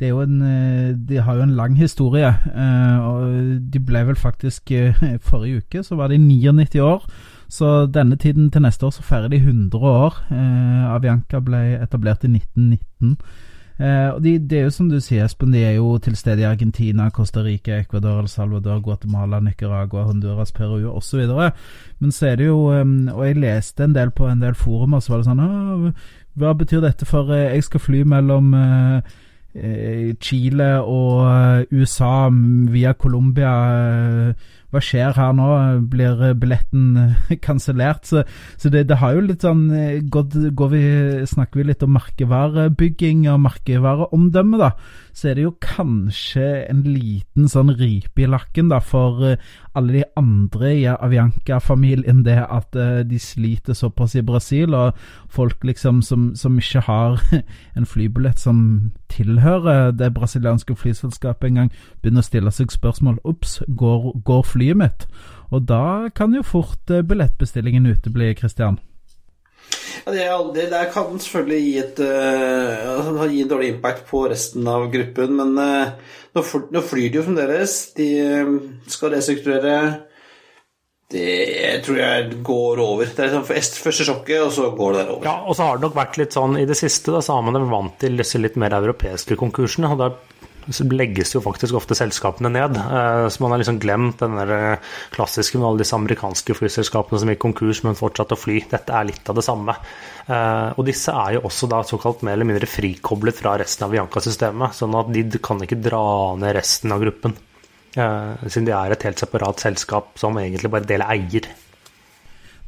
[0.00, 2.28] det en, eh, De har jo en lang historie.
[2.54, 4.94] eh, og De ble vel faktisk eh,
[5.28, 7.04] Forrige uke så var de 99 år.
[7.48, 10.14] Så denne tiden til neste år så feirer de 100 år.
[10.94, 13.16] Avianca ble etablert i 1919.
[13.78, 16.42] Eh, og de, det er jo som du sier, Espen, de er jo til stede
[16.42, 21.20] i Argentina, Costa Rica, Ecuador, El Salvador, Guatemala, Nicaragua, Honduras, Peru osv.
[22.00, 25.12] Men så er det jo Og jeg leste en del på en del forumer, så
[25.12, 25.94] var det sånn
[26.38, 28.52] Hva betyr dette for Jeg skal fly mellom
[30.20, 32.28] Chile og eh, USA
[32.72, 33.52] via Colombia.
[34.30, 35.48] eh, Hva skjer her nå?
[35.88, 38.04] Blir eh, billetten eh, kansellert?
[38.08, 38.24] Så,
[38.60, 40.36] så det, det har jo litt sånn eh, gått,
[40.74, 40.82] vi,
[41.30, 44.72] Snakker vi litt om merkevarebygging og merkevareomdømme, da,
[45.18, 49.40] så er det jo kanskje en liten sånn ripe i lakken da for eh,
[49.78, 54.94] alle de andre i Avianca-familien, det at eh, de sliter såpass i Brasil, og
[55.34, 57.18] folk liksom som, som ikke har
[57.78, 58.60] en flybillett som
[59.10, 65.08] tilhører det brasilianske flyselskapet engang, begynner å stille seg spørsmål Ops, går, går flyet mitt?
[65.50, 68.78] Og da kan jo fort eh, billettbestillingen utebli, Christian.
[70.04, 74.68] Ja, det, aldri, det kan selvfølgelig gi, et, uh, gi en dårlig impact på resten
[74.70, 77.78] av gruppen, men uh, nå, fly, nå flyr de jo fremdeles.
[77.98, 78.08] De
[78.42, 78.54] uh,
[78.90, 79.80] skal restrukturere.
[81.08, 83.08] Det tror jeg går over.
[83.08, 83.46] Det er liksom
[83.80, 85.28] første sjokket, og så går det der over.
[85.30, 87.46] Ja, og så har det nok vært litt sånn i det siste, da, så har
[87.46, 89.88] man vært vant til disse litt mer europeiske konkursene.
[89.94, 90.10] og da
[90.92, 92.76] legges jo faktisk ofte selskapene ned.
[92.76, 94.78] Eh, Så man har liksom glemt den der eh,
[95.14, 98.60] klassiske med alle disse amerikanske flyselskapene som gikk konkurs, men fortsatte å fly.
[98.70, 99.74] Dette er litt av det samme.
[100.26, 103.94] Eh, Og disse er jo også da såkalt mer eller mindre frikoblet fra resten av
[103.94, 107.36] Bianca-systemet, sånn at de kan ikke dra ned resten av gruppen.
[107.98, 111.48] Siden de er et helt separat selskap som egentlig bare deler eier.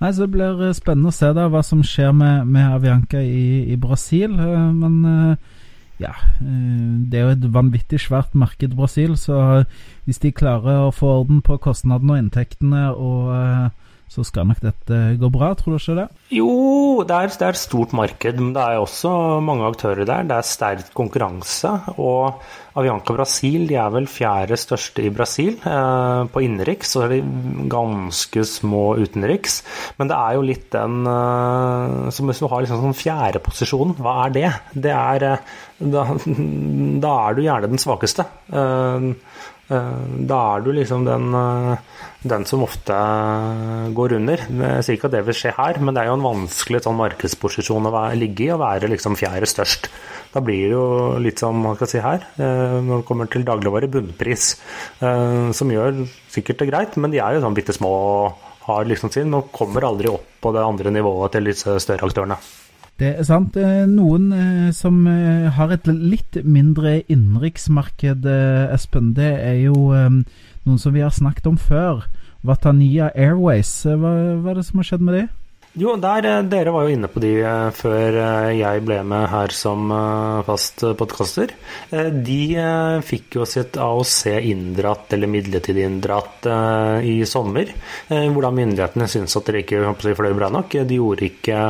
[0.00, 3.70] Nei, så Det blir spennende å se da hva som skjer med, med Avianca i,
[3.70, 4.32] i Brasil.
[4.32, 5.36] Men
[6.00, 9.16] ja, eh, det er jo et vanvittig svært marked, Brasil.
[9.20, 9.64] Så
[10.06, 14.58] hvis de klarer å få orden på kostnadene og inntektene, og, eh, så skal nok
[14.64, 16.06] dette gå bra, tror du ikke det?
[16.34, 16.50] Jo,
[17.06, 19.12] det er, det er et stort marked, men det er også
[19.46, 20.26] mange aktører der.
[20.26, 21.70] Det er sterk konkurranse.
[22.02, 22.40] Og
[22.80, 26.96] Avianca Brasil de er vel fjerde største i Brasil eh, på innenriks.
[26.98, 27.20] og de
[27.70, 29.60] ganske små utenriks.
[30.02, 34.16] Men det er jo litt den eh, som Hvis du har liksom sånn fjerdeposisjonen, hva
[34.26, 34.50] er det?
[34.74, 35.46] Det er eh,
[35.80, 36.08] da,
[37.06, 38.26] da er du gjerne den svakeste.
[38.50, 39.10] Eh,
[39.70, 42.96] da er du liksom den, eh, den som ofte
[43.94, 44.42] går under.
[44.50, 46.98] Jeg sier ikke at det vil skje her, men det er jo en vanskelig sånn
[46.98, 49.86] markedsposisjon å ligge i, å være liksom fjerde størst.
[50.34, 53.46] Da blir det jo litt som man kan si her, eh, når det kommer til
[53.46, 54.56] dagligvare, bunnpris,
[55.00, 58.34] eh, som gjør sikkert det greit, men de er jo sånn bitte små
[58.66, 62.36] har liksom sin, og kommer aldri opp på det andre nivået til disse større aktørene.
[63.00, 63.56] Det er sant.
[63.56, 68.28] Eh, Noen eh, som eh, har et litt mindre innenriksmarked,
[68.74, 70.20] Espen, det er jo eh,
[70.66, 72.04] noen som vi har snakket om før.
[72.44, 73.72] Watania Airways.
[73.88, 75.22] Hva, hva er det som har skjedd med de?
[75.80, 77.30] Jo, der, dere var jo inne på de
[77.78, 78.16] før
[78.56, 79.92] jeg ble med her som
[80.42, 81.52] fast podkaster.
[82.26, 82.38] De
[83.06, 86.48] fikk jo sitt AOC inndratt, eller midlertidig inndratt,
[87.06, 87.70] i sommer.
[88.10, 90.74] Hvordan myndighetene syntes at dere ikke fløy bra nok.
[90.90, 91.60] De gjorde ikke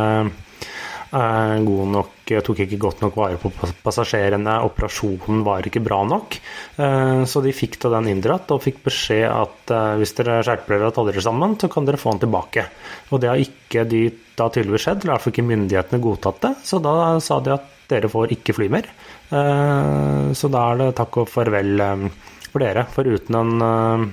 [1.10, 2.10] god nok,
[2.46, 3.50] tok ikke godt nok vare på
[3.82, 4.52] passasjerene.
[4.66, 6.36] Operasjonen var ikke bra nok.
[6.78, 10.76] Eh, Så de fikk da den inndratt, og fikk beskjed at eh, hvis dere skjerper
[10.78, 12.66] dere og tar dere sammen, så kan dere få den tilbake.
[13.10, 14.04] Og det har ikke de
[14.38, 16.54] da tydeligvis skjedd, eller i hvert fall ikke myndighetene godtatt det.
[16.70, 18.86] Så da sa de at dere får ikke fly mer.
[19.34, 22.08] Eh, så da er det takk og farvel eh,
[22.50, 22.86] for dere.
[22.94, 24.12] For uten en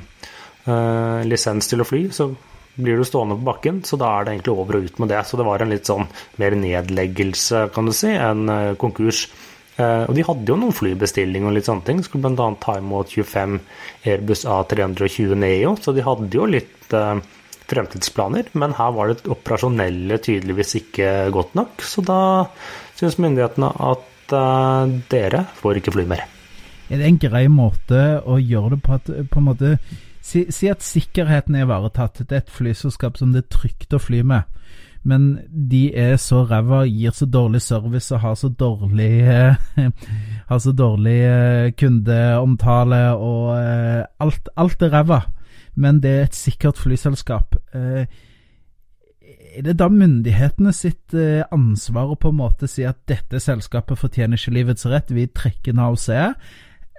[1.23, 2.25] lisens til å fly, så
[2.77, 5.21] blir du stående på bakken, så da er det egentlig over og ut med det.
[5.25, 6.07] Så det var en litt sånn
[6.41, 9.25] mer nedleggelse, kan du si, enn uh, konkurs.
[9.77, 12.03] Uh, og de hadde jo noen flybestilling og litt sånne ting.
[12.05, 12.49] Skulle bl.a.
[12.61, 13.57] ta imot 25
[14.05, 16.93] Airbus A320 Neo, så de hadde jo litt
[17.67, 18.53] fremtidsplaner.
[18.55, 22.21] Men her var det operasjonelle tydeligvis ikke godt nok, så da
[22.97, 24.05] syns myndighetene at
[25.11, 26.23] dere får ikke fly mer.
[26.87, 29.73] Er det en grei måte å gjøre det på at på en måte
[30.27, 32.19] Si, si at sikkerheten er ivaretatt.
[32.27, 34.47] Det er et flyselskap som det er trygt å fly med.
[35.07, 39.11] Men de er så ræva, gir så dårlig service og har så dårlig
[40.49, 45.21] Har så dårlig eh, kundeomtale og eh, alt, alt er ræva.
[45.75, 47.55] Men det er et sikkert flyselskap.
[47.75, 48.07] Eh,
[49.57, 51.15] er det da myndighetene sitt
[51.55, 55.73] ansvar å på en måte si at dette selskapet fortjener ikke livets rett, vi trekker
[55.73, 56.09] en AOC?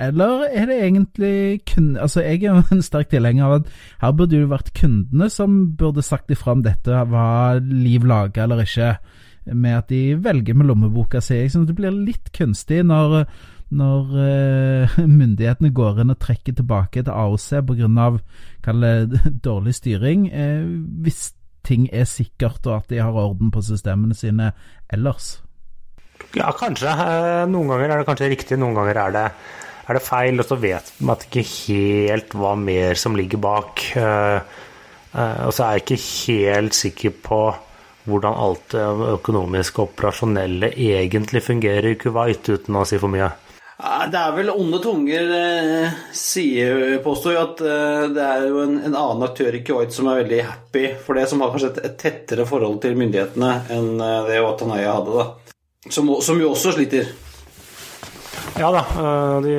[0.00, 3.70] Eller er det egentlig kun, Altså, jeg er jo en sterk tilhenger av at
[4.02, 8.62] her burde det vært kundene som burde sagt ifra om dette var liv laga eller
[8.62, 8.96] ikke,
[9.52, 11.40] med at de velger med lommeboka si.
[11.40, 13.24] Jeg synes det blir litt kunstig når,
[13.74, 18.08] når uh, myndighetene går inn og trekker tilbake til AOC pga.
[19.48, 20.68] dårlig styring, uh,
[21.02, 21.32] hvis
[21.68, 24.52] ting er sikkert og at de har orden på systemene sine
[24.92, 25.38] ellers.
[26.36, 26.90] Ja, kanskje.
[26.90, 29.26] Eh, noen ganger er det kanskje riktig, noen ganger er det
[29.88, 33.84] er det feil, og så vet man ikke helt hva mer som ligger bak.
[33.96, 34.36] Eh,
[35.14, 37.42] eh, og så er jeg ikke helt sikker på
[38.08, 38.84] hvordan alt det
[39.18, 43.28] økonomiske og operasjonelle egentlig fungerer i Kuwait, uten å si for mye.
[43.78, 47.60] Det er vel onde tunger eh, sier, påstår jo at
[48.16, 51.28] det er jo en, en, annen aktør i Kuwait som er veldig happy for det,
[51.30, 55.54] som har kanskje et, et tettere forhold til myndighetene enn det Watanaya hadde, da.
[55.94, 57.12] Som, som jo også sliter.
[58.56, 59.54] Ja da, eh, de,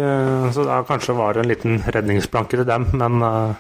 [0.54, 2.88] så det kanskje var en liten redningsplanke til dem.
[2.94, 3.54] Men, eh,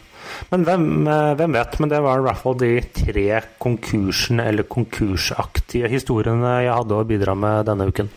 [0.52, 1.80] men hvem, eh, hvem, vet?
[1.80, 7.08] Men det var i hvert fall de tre konkursene, eller konkursaktige historiene jeg hadde å
[7.08, 8.10] bidra med denne uken.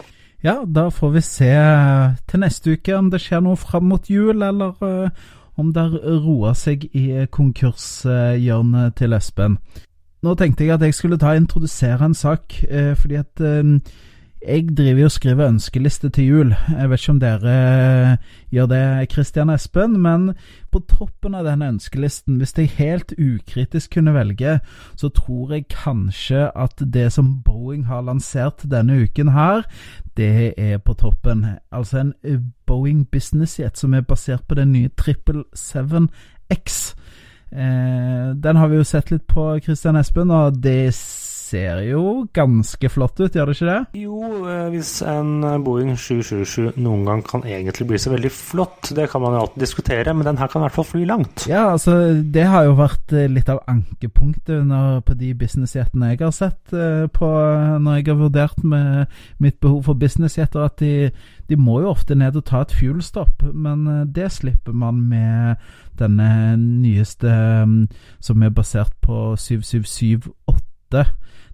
[0.42, 1.52] Ja, da får vi se
[2.26, 4.74] til neste uke om det skjer noe fram mot jul, eller
[5.56, 9.58] om det roer seg i konkurshjørnet til Espen.
[10.22, 12.58] Nå tenkte jeg at jeg skulle ta og introdusere en sak,
[12.98, 13.44] fordi at
[14.48, 16.54] jeg driver jo og skriver ønskeliste til jul.
[16.70, 17.52] Jeg vet ikke om dere
[18.12, 18.16] eh,
[18.50, 20.32] gjør det, Kristian Espen, men
[20.72, 24.58] på toppen av denne ønskelisten, hvis jeg helt ukritisk kunne velge,
[24.96, 29.62] så tror jeg kanskje at det som Boeing har lansert denne uken her,
[30.16, 31.46] det er på toppen.
[31.72, 32.14] Altså en
[32.66, 36.94] Boeing Business Jet som er basert på den nye 777X.
[37.52, 40.94] Eh, den har vi jo sett litt på, Kristian Espen, og det
[41.52, 44.02] ser jo ganske flott ut, gjør det ikke det?
[44.02, 49.08] Jo, eh, hvis en Boeing 777 noen gang kan egentlig bli så veldig flott, det
[49.12, 51.46] kan man jo alltid diskutere, men den her kan i hvert fall fly langt.
[51.50, 56.22] Ja, altså det har jo vært eh, litt av ankepunktet under, på de businessjetene jeg
[56.24, 57.30] har sett eh, på
[57.82, 59.12] når jeg har vurdert med
[59.42, 61.10] mitt behov for businessjetter, at de,
[61.50, 63.84] de må jo ofte ned og ta et fuelstopp, men
[64.14, 65.62] det slipper man med
[66.00, 67.32] denne nyeste
[68.22, 71.04] som er basert på 7778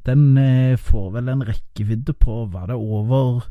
[0.08, 3.44] den eh, får vel en rekkevidde på Var det over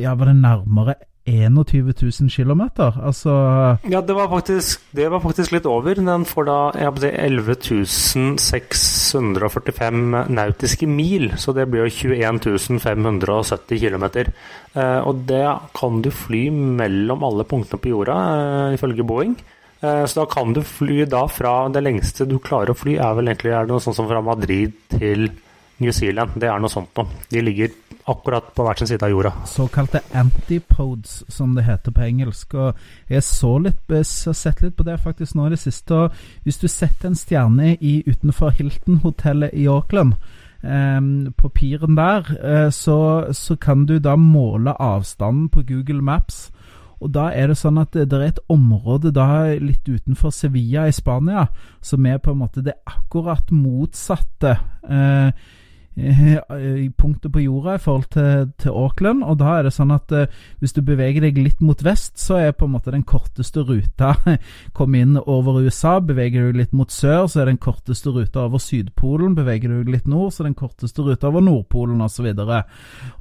[0.00, 2.62] Ja, var det nærmere 21 000 km?
[2.80, 3.30] Altså
[3.90, 5.94] Ja, det var, faktisk, det var faktisk litt over.
[5.94, 7.54] Den får da si, 11
[8.38, 14.04] 645 nautiske mil, så det blir jo 21 570 km.
[15.04, 15.44] Og det
[15.76, 19.36] kan du fly mellom alle punktene på jorda, eh, ifølge Boeing.
[19.80, 23.14] Eh, så da kan du fly da fra Det lengste du klarer å fly, er
[23.14, 25.28] vel egentlig er det noe sånt som fra Madrid til
[25.78, 26.34] New Zealand.
[26.34, 27.06] Det er noe sånt noe.
[27.30, 27.70] De ligger
[28.08, 29.32] akkurat på hver sin side av jorda.
[29.46, 32.56] Såkalte antipodes, som det heter på engelsk.
[32.58, 36.08] Og jeg så litt, har sett litt på det faktisk nå i det siste.
[36.42, 40.16] Hvis du setter en stjerne i utenfor Hilton-hotellet i Auckland,
[40.62, 41.00] eh,
[41.38, 42.98] på piren der, eh, så,
[43.32, 46.48] så kan du da måle avstanden på Google Maps
[46.98, 50.94] og da er det sånn at det, er et område da litt utenfor Sevilla i
[50.94, 51.46] Spania
[51.84, 54.56] som er på en måte det akkurat motsatte.
[54.82, 55.30] Eh,
[56.98, 59.24] punktet på jorda i forhold til, til, Auckland.
[59.26, 60.26] Og da er det sånn at uh,
[60.62, 64.14] hvis du beveger deg litt mot vest, så er på en måte den korteste ruta
[64.78, 65.98] Kom inn over USA.
[66.04, 69.36] Beveger du litt mot sør, så er den korteste ruta over Sydpolen.
[69.38, 72.30] Beveger du litt nord, så er den korteste ruta over Nordpolen osv.
[72.32, 72.62] Og, så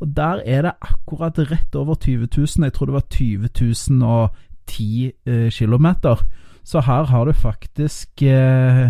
[0.01, 2.67] og der er det akkurat rett over 20 000.
[2.67, 3.49] Jeg tror det var 20
[4.67, 5.87] 010 uh, km.
[6.67, 8.89] Så her har du faktisk uh,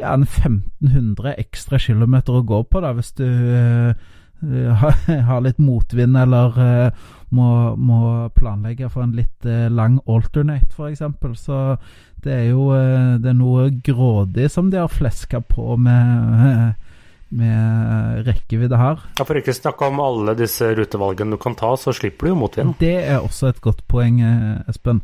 [0.00, 4.84] ja, en 1500 ekstra kilometer å gå på da, hvis du uh,
[5.28, 8.02] har litt motvind, eller uh, må, må
[8.36, 11.04] planlegge for en litt uh, lang alternate, f.eks.
[11.40, 11.60] Så
[12.20, 16.74] det er jo det er noe grådig som de har fleska på med,
[17.40, 19.00] med rekkevidde her.
[19.20, 22.42] Ja, For ikke snakke om alle disse rutevalgene du kan ta, så slipper du jo
[22.42, 22.76] motvind.
[22.82, 24.20] Det er også et godt poeng,
[24.68, 25.00] Espen.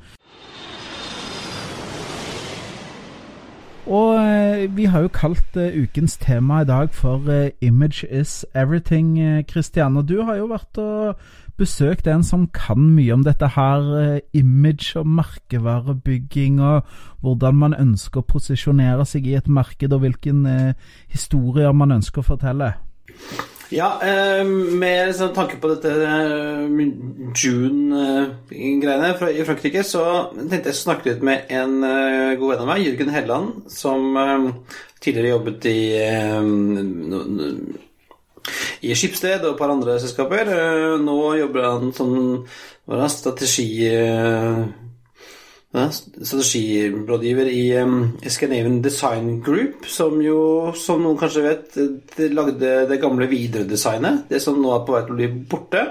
[3.86, 8.44] Og eh, vi har jo kalt uh, ukens tema i dag for uh, 'Image is
[8.54, 9.96] everything', Kristian.
[9.96, 11.16] Og du har jo vært og
[11.56, 14.20] besøkt en som kan mye om dette her.
[14.32, 16.82] image og merkevarebygging, og
[17.20, 20.72] hvordan man ønsker å posisjonere seg i et marked, og hvilken eh,
[21.08, 22.72] historier man ønsker å fortelle.
[23.68, 26.68] Ja, eh, med tanke på dette eh,
[27.34, 30.04] June-greiene i Frankrike, så
[30.36, 34.14] tenkte jeg å snakke litt med en eh, god venn av meg, Jørgen Helland, som
[34.22, 34.46] eh,
[35.02, 37.24] tidligere jobbet i eh, no,
[38.86, 40.52] i Skipsted og et par andre selskaper.
[40.54, 42.46] Eh, Nå jobber han som
[43.10, 43.70] strategi...
[45.76, 51.78] strategirådgiver i Scandinavian Design Group, som jo, som noen kanskje vet,
[52.32, 55.84] lagde det gamle Widerøe-designet, det som nå er på vei til å bli borte,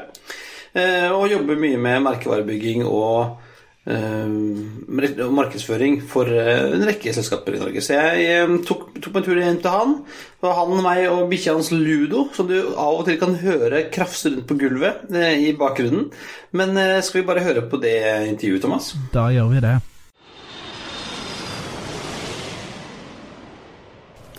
[0.74, 3.45] eh, og jobber mye med merkevarebygging og
[3.86, 7.84] og markedsføring for eh, en rekke selskaper i Norge.
[7.86, 9.96] Så jeg eh, tok, tok meg en tur hjem til han,
[10.42, 14.34] og han, meg og bikkja hans Ludo, som du av og til kan høre krafse
[14.34, 16.10] rundt på gulvet eh, i bakgrunnen.
[16.58, 18.00] Men eh, skal vi bare høre på det
[18.32, 18.96] intervjuet, Thomas?
[19.14, 19.78] Da gjør vi det.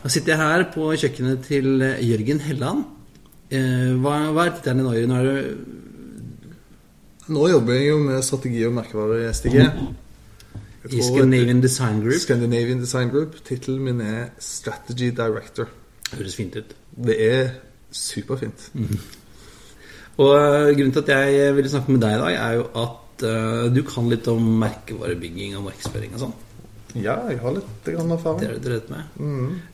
[0.03, 2.85] Da sitter jeg her på kjøkkenet til eh, Jørgen Helland.
[3.47, 5.86] Eh, hva, hva er tittelen din nå, Jørgen?
[7.27, 9.57] Nå jobber jeg jo med strategi og merkevare i SDG.
[10.87, 12.21] I Scandinavian Design Group?
[12.23, 13.41] Scandinavian Design Group.
[13.47, 15.71] Tittelen min er Strategy Director.
[16.13, 16.77] Høres fint ut.
[17.07, 17.49] Det er
[17.91, 18.71] superfint.
[20.23, 23.25] Og eh, grunnen til at jeg ville snakke med deg i dag, er jo at
[23.27, 26.37] uh, du kan litt om merkevarebygging og markedsføring og sånn.
[27.03, 29.03] Ja, jeg har litt grann Det har er du drevet med.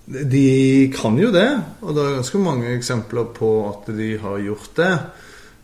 [0.05, 1.49] De kan jo det,
[1.81, 4.91] og det er ganske mange eksempler på at de har gjort det.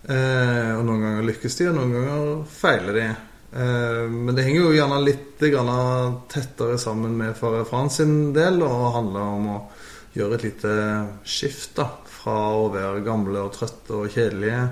[0.09, 3.09] Eh, og noen ganger lykkes de, og noen ganger feiler de.
[3.51, 9.35] Eh, men det henger jo gjerne litt tettere sammen med Farah sin del, og handler
[9.37, 9.59] om å
[10.15, 10.77] gjøre et lite
[11.25, 14.65] skift da, fra å være gamle og trøtte og kjedelige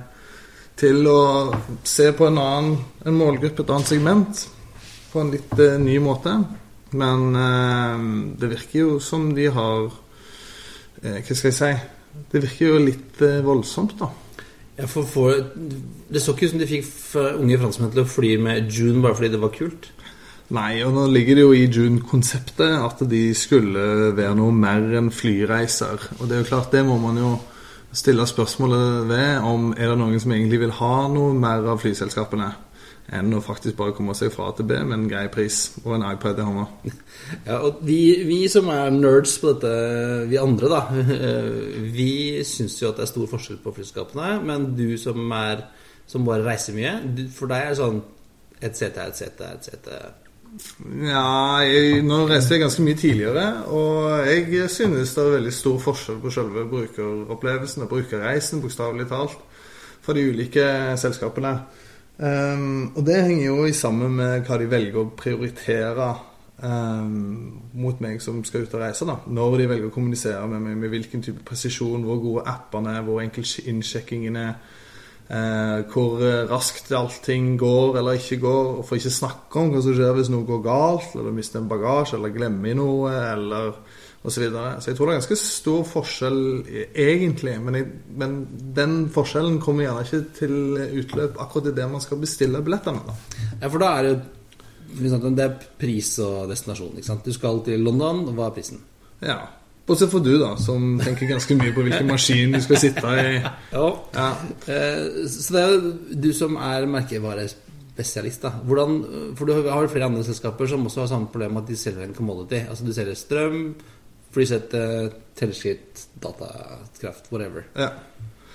[0.78, 1.20] til å
[1.86, 4.45] se på en annen en målgruppe, et annet segment,
[5.11, 6.36] på en litt eh, ny måte.
[6.99, 8.05] Men eh,
[8.39, 9.89] det virker jo som de har
[11.03, 11.72] eh, Hva skal jeg si?
[12.30, 14.09] Det virker jo litt eh, voldsomt, da.
[14.78, 16.91] Ja, for, for, det så ikke ut som de fikk
[17.43, 19.91] unge franskmenn til å fly med June bare fordi det var kult.
[20.57, 25.11] Nei, og nå ligger det jo i June-konseptet at de skulle være noe mer enn
[25.12, 26.07] flyreiser.
[26.16, 27.34] Og det er jo klart, det må man jo
[27.92, 32.49] stille spørsmålet ved om er det noen som egentlig vil ha noe mer av flyselskapene
[33.16, 36.40] enn å faktisk bare komme seg fra ATB med en grei pris og en iPad
[36.40, 36.66] i hånda.
[37.49, 39.72] Ja, og vi, vi som er nerds på dette,
[40.30, 40.80] vi andre, da,
[41.99, 44.38] vi syns jo at det er stor forskjell på flyselskapene.
[44.49, 45.66] Men du som, er,
[46.09, 46.94] som bare reiser mye,
[47.36, 48.01] for deg er det sånn
[48.64, 50.01] et sete et sete et sete.
[51.05, 55.76] Ja, jeg, nå reiste jeg ganske mye tidligere, og jeg synes det er veldig stor
[55.82, 59.36] forskjell på selve brukeropplevelsen og brukerreisen, bokstavelig talt,
[60.03, 60.64] for de ulike
[60.99, 61.53] selskapene.
[62.18, 66.09] Um, og det henger jo i sammen med hva de velger å prioritere
[66.64, 69.07] um, mot meg som skal ut og reise.
[69.07, 69.20] da.
[69.26, 73.07] Når de velger å kommunisere med meg, med hvilken type presisjon, hvor gode appene er,
[73.07, 74.57] hvor enkel innsjekkingen er.
[75.29, 78.68] Eh, hvor eh, raskt allting går eller ikke går.
[78.79, 81.68] Og for ikke snakke om hva som skjer hvis noe går galt, eller mister en
[81.68, 83.74] bagasje, eller glemmer noe, eller
[84.18, 84.33] osv.
[84.35, 84.70] Så, videre.
[84.81, 87.59] så jeg tror det er ganske stor forskjell eh, egentlig.
[87.64, 87.91] Men, jeg,
[88.22, 88.41] men
[88.76, 90.57] den forskjellen kommer gjerne ikke til
[91.03, 93.05] utløp akkurat idet man skal bestille billettene.
[93.05, 93.45] da.
[93.61, 94.26] Ja, for da er det jo
[94.89, 96.97] Det er pris og destinasjon.
[97.24, 98.81] Du skal til London, og hva er prisen?
[99.20, 99.43] Ja.
[99.89, 103.39] Bortsett fra du, da, som tenker ganske mye på hvilken maskin du skal sitte i.
[103.78, 103.86] Ja.
[104.14, 104.28] Ja.
[104.68, 105.93] Eh, så det er jo
[106.26, 108.99] du som er merkevarespesialist, da Hvordan,
[109.39, 112.16] For du har flere andre selskaper som også har samme problem at de selger en
[112.16, 112.62] commodity.
[112.68, 113.62] Altså du selger strøm,
[114.34, 114.74] flysett,
[115.39, 117.64] tellerskritt, datakraft, whatever.
[117.76, 117.95] Ja.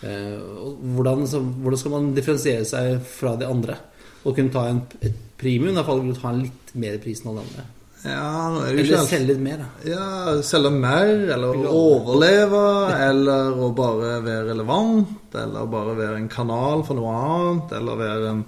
[0.03, 0.39] Eh,
[0.95, 3.77] hvordan, så, hvordan skal man differensiere seg fra de andre?
[4.23, 5.75] Og kunne ta en, et premium?
[5.75, 7.65] Da faller du ta en litt mer pris enn alle andre.
[8.03, 9.67] Ja, nå er det Eller selge litt mer, da.
[9.87, 12.63] Ja, selge mer, eller overleve,
[12.99, 18.31] eller å bare være relevant, eller bare være en kanal for noe annet, eller være
[18.33, 18.41] en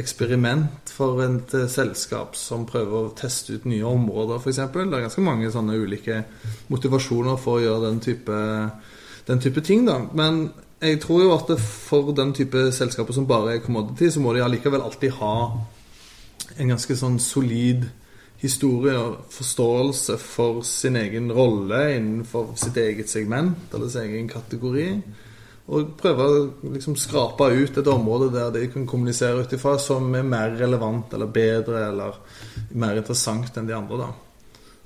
[0.00, 4.62] eksperiment for et eh, selskap som prøver å teste ut nye områder, f.eks.
[4.72, 6.22] Det er ganske mange sånne ulike
[6.72, 8.38] motivasjoner for å gjøre den type,
[9.28, 9.98] den type ting, da.
[10.16, 10.46] Men
[10.80, 14.42] jeg tror jo at for den type selskaper som bare er commodity, så må de
[14.44, 15.36] allikevel alltid ha
[16.56, 17.84] en ganske sånn solid
[18.42, 24.88] historie og forståelse for sin egen rolle innenfor sitt eget segment eller sin egen kategori.
[25.64, 26.42] Og prøve å
[26.74, 31.14] liksom skrape ut et område der de kan kommunisere ut ifra som er mer relevant
[31.16, 32.20] eller bedre eller
[32.76, 34.02] mer interessant enn de andre.
[34.04, 34.12] da.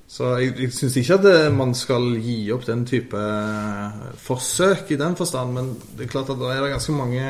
[0.09, 3.19] Så jeg, jeg syns ikke at man skal gi opp den type
[4.23, 7.25] forsøk i den forstand, men det er klart at det er ganske mange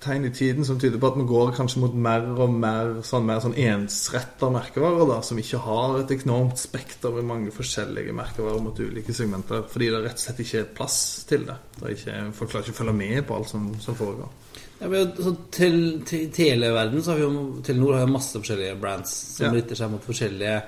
[0.00, 3.24] tegn i tiden som tyder på at vi går kanskje mot mer og mer sånn,
[3.26, 8.62] mer sånn ensretta merkevarer, da, som ikke har et enormt spekter med mange forskjellige merkevarer
[8.62, 11.56] mot ulike segmenter, fordi det rett og slett ikke er plass til det.
[11.80, 14.30] det ikke, folk klarer ikke å følge med på alt som, som foregår.
[14.78, 18.76] Ja, men, så til, til televerden så har vi jo Telenor har jo masse forskjellige
[18.78, 19.52] brands som Ja.
[19.58, 20.62] retter seg mot forskjellige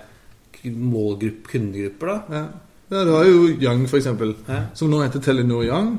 [0.74, 2.06] målgrupp, kundegrupper.
[2.06, 2.46] da Ja.
[2.90, 4.64] ja, du har jo Young, for eksempel, Ja.
[4.74, 5.98] som nå heter Telenor Young,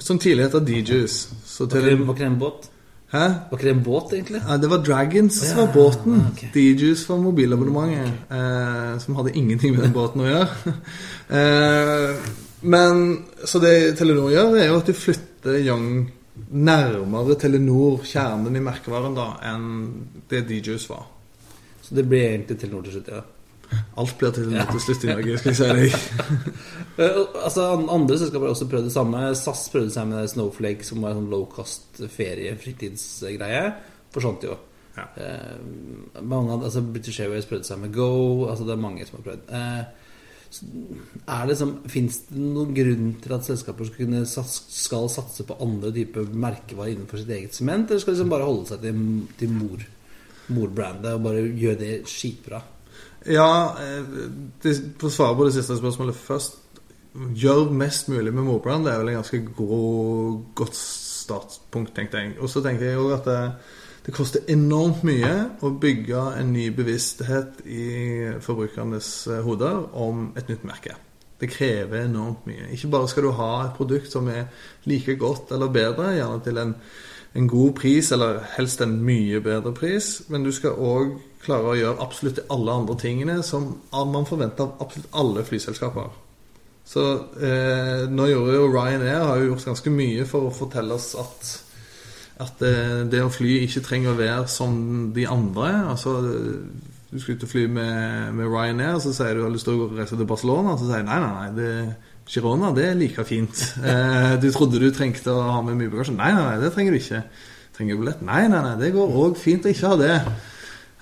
[0.00, 1.16] som tidligere heter DJs.
[1.44, 2.68] Så Var ikke det- en båt?
[3.12, 3.18] Hæ?
[3.50, 4.42] Var ikke det en båt, egentlig?
[4.48, 6.26] Ja, det var Dragons som Ja, var båten.
[6.32, 6.48] Okay.
[6.52, 10.48] DJs var mobilabonnementet, eh, som hadde ingenting med den båten å gjøre.
[11.38, 12.16] eh,
[12.62, 16.10] men Så det Telenor gjør, er jo at de flytter Young
[16.52, 21.06] nærmere Telenor, kjernen i merkevaren, da, enn det DJs var.
[21.82, 23.22] Så det ble egentlig Telenor til slutt, ja.
[23.98, 25.96] Alt blir Telenor til slutt i Norge, skal jeg si deg.
[26.98, 27.62] Eh, altså
[27.94, 29.20] Andre selskaper har også prøvd det samme.
[29.38, 33.60] SAS prøvde seg med Snowflake, som var en sånn low cost ferie, fritidsgreie.
[34.10, 34.56] Forsvant jo.
[34.96, 35.04] Ja.
[35.14, 38.48] Eh, mange, altså British Airways prøvde seg med Go.
[38.48, 39.52] Altså Det er mange som har prøvd.
[39.60, 40.08] Eh,
[41.28, 45.58] er det som, Fins det noen grunn til at selskaper skal, sats, skal satse på
[45.62, 49.02] andre typer merkevarer innenfor sitt eget sement, eller skal de liksom bare holde seg til,
[49.38, 49.84] til mor,
[50.56, 52.62] morbrandet og bare gjøre det skitbra?
[53.26, 54.04] Ja, eh,
[54.98, 56.64] for å svare på det siste spørsmålet først
[57.18, 58.84] Gjør mest mulig med Mobrand.
[58.86, 59.78] Det er vel en ganske grå,
[60.54, 62.36] godt startpunkt, tenkte jeg.
[62.38, 63.38] Og så tenker jeg òg at det,
[64.06, 65.32] det koster enormt mye
[65.64, 67.88] å bygge en ny bevissthet i
[68.44, 70.94] forbrukernes eh, hoder om et nytt merke.
[71.40, 72.68] Det krever enormt mye.
[72.74, 74.48] Ikke bare skal du ha et produkt som er
[74.86, 76.74] like godt eller bedre, gjerne til en,
[77.36, 81.12] en god pris, eller helst en mye bedre pris, men du skal òg
[81.44, 86.10] klare å gjøre absolutt alle andre tingene som man forventer av absolutt alle flyselskaper.
[86.88, 87.04] Så
[87.44, 91.56] eh, nå gjorde jo Ryanair har jo gjort ganske mye for å fortelle oss at
[92.38, 94.76] at eh, det å fly ikke trenger å være som
[95.14, 95.72] de andre.
[95.90, 96.14] Altså,
[97.10, 99.88] du skal ut og fly med, med Ryanair, så sier du har lyst til å
[99.90, 100.76] reise til Barcelona.
[100.78, 101.72] Så sier de nei, nei, nei, det,
[102.28, 103.62] Girona det er like fint.
[103.80, 106.16] Eh, du trodde du trengte å ha med mye bagasje.
[106.16, 107.22] Nei, nei, nei, det trenger du ikke.
[107.76, 108.22] Trenger du billett?
[108.26, 110.16] Nei, nei, nei, det går òg fint å ikke ha det.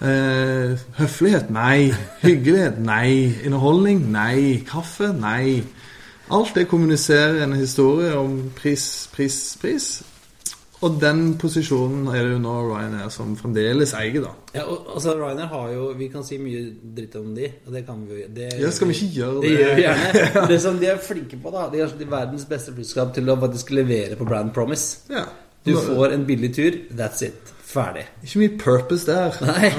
[0.07, 1.51] Eh, høflighet?
[1.51, 1.91] Nei.
[2.22, 2.79] Hyggelighet?
[2.85, 3.35] Nei.
[3.49, 4.05] Underholdning?
[4.12, 4.62] Nei.
[4.68, 5.11] Kaffe?
[5.16, 5.64] Nei.
[6.31, 9.89] Alt det kommuniserer en historie om pris, pris, pris.
[10.85, 14.33] Og den posisjonen er det jo nå Ryanair som fremdeles eier, da.
[14.59, 16.66] Ja, og, altså Ryanair har jo Vi kan si mye
[16.99, 19.49] dritt om de, og det kan vi jo det, Ja, skal vi ikke gjøre det?
[19.49, 19.55] det?
[19.62, 20.45] gjør vi gjerne.
[20.53, 23.72] Det som de er flinke på, da De er verdens beste flyselskap til å faktisk
[23.77, 25.01] levere på brand promise.
[25.12, 25.24] Ja.
[25.66, 27.55] Du får en billig tur, that's it.
[27.66, 28.05] Ferdig.
[28.22, 29.41] Ikke mye purpose der.
[29.43, 29.72] Nei.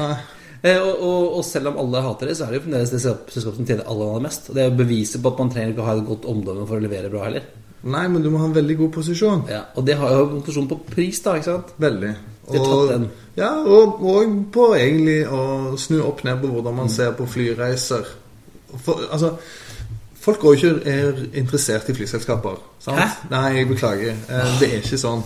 [0.66, 3.00] Eh, og, og, og selv om alle hater det, så er det jo fremdeles det
[3.04, 4.50] selskapet som tjener aller mest.
[4.50, 6.66] Og det er jo beviset på at man trenger ikke å ha et godt omdømme
[6.68, 7.46] for å levere bra heller.
[7.88, 9.46] Nei, men du må ha en veldig god posisjon.
[9.52, 11.72] Ja, og det har jo posisjon på pris, da, ikke sant?
[11.82, 12.16] Veldig.
[12.48, 13.08] Og.
[13.38, 18.08] Ja, og, og på egentlig å snu opp ned på hvordan man ser på flyreiser.
[18.84, 19.34] For, altså,
[20.24, 22.58] folk går jo ikke er interessert i flyselskaper.
[22.84, 23.02] Sant?
[23.02, 23.30] Hæ?
[23.34, 24.16] Nei, jeg beklager.
[24.16, 25.24] Eh, det er ikke sånn.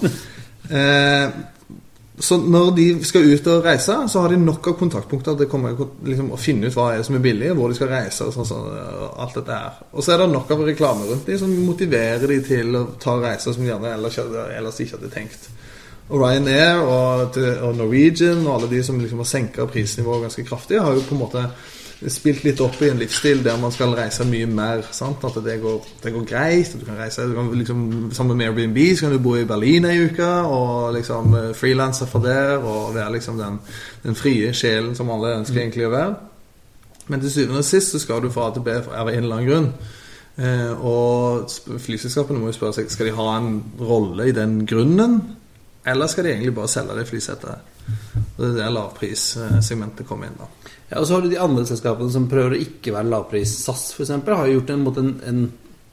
[2.16, 5.48] Eh, så når de skal ut og reise, så har de nok av kontaktpunkter til
[5.48, 8.28] å liksom, å finne ut hva er som er billig, hvor de skal reise.
[8.28, 9.82] og sånn, og alt dette her.
[9.92, 13.18] Og så er det nok av reklame rundt de som motiverer de til å ta
[13.22, 14.20] reiser som de gjerne ellers,
[14.58, 15.52] ellers ikke hadde tenkt.
[16.12, 20.82] Og Ryanair og, og Norwegian og alle de som liksom har senka prisnivået ganske kraftig,
[20.84, 21.46] har jo på en måte
[22.10, 24.82] spilt litt opp i en livsstil der man skal reise mye mer.
[24.96, 25.22] Sant?
[25.28, 26.74] At det går, det går greit.
[26.80, 29.86] Du kan reise du kan liksom, Sammen med Airbnb så kan du bo i Berlin
[29.86, 33.60] ei uke og liksom eh, frilanse fra der og være liksom den,
[34.04, 36.16] den frie sjelen som alle ønsker egentlig å være.
[37.08, 39.36] Men til syvende og sist så skal du fra A til B av en eller
[39.38, 39.72] annen grunn.
[40.42, 41.52] Eh, og
[41.84, 45.20] flyselskapene må jo spørre seg Skal de ha en rolle i den grunnen,
[45.86, 47.70] eller skal de egentlig bare selge det flysettet?
[48.38, 50.38] Det er der lavprissegmentet kommer inn.
[50.38, 50.48] da
[50.92, 53.54] Ja, og så har du de andre selskapene som prøver å ikke være lavpris.
[53.64, 55.40] SAS eksempel har jo gjort en, en, en,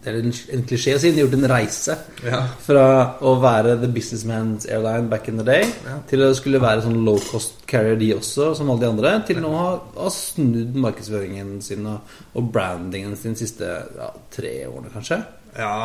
[0.03, 2.41] det er en, en klisjé å si, de har gjort en reise Ja.
[2.67, 2.85] fra
[3.25, 5.97] å være the businessman's airline back in the day Ja.
[6.11, 9.41] til å skulle være sånn low cost carrier de også, som alle de andre, til
[9.43, 9.71] nå å ha,
[10.03, 15.23] ha snudd markedsføringen sin og, og brandingen sin de siste ja, tre årene, kanskje?
[15.59, 15.79] ja.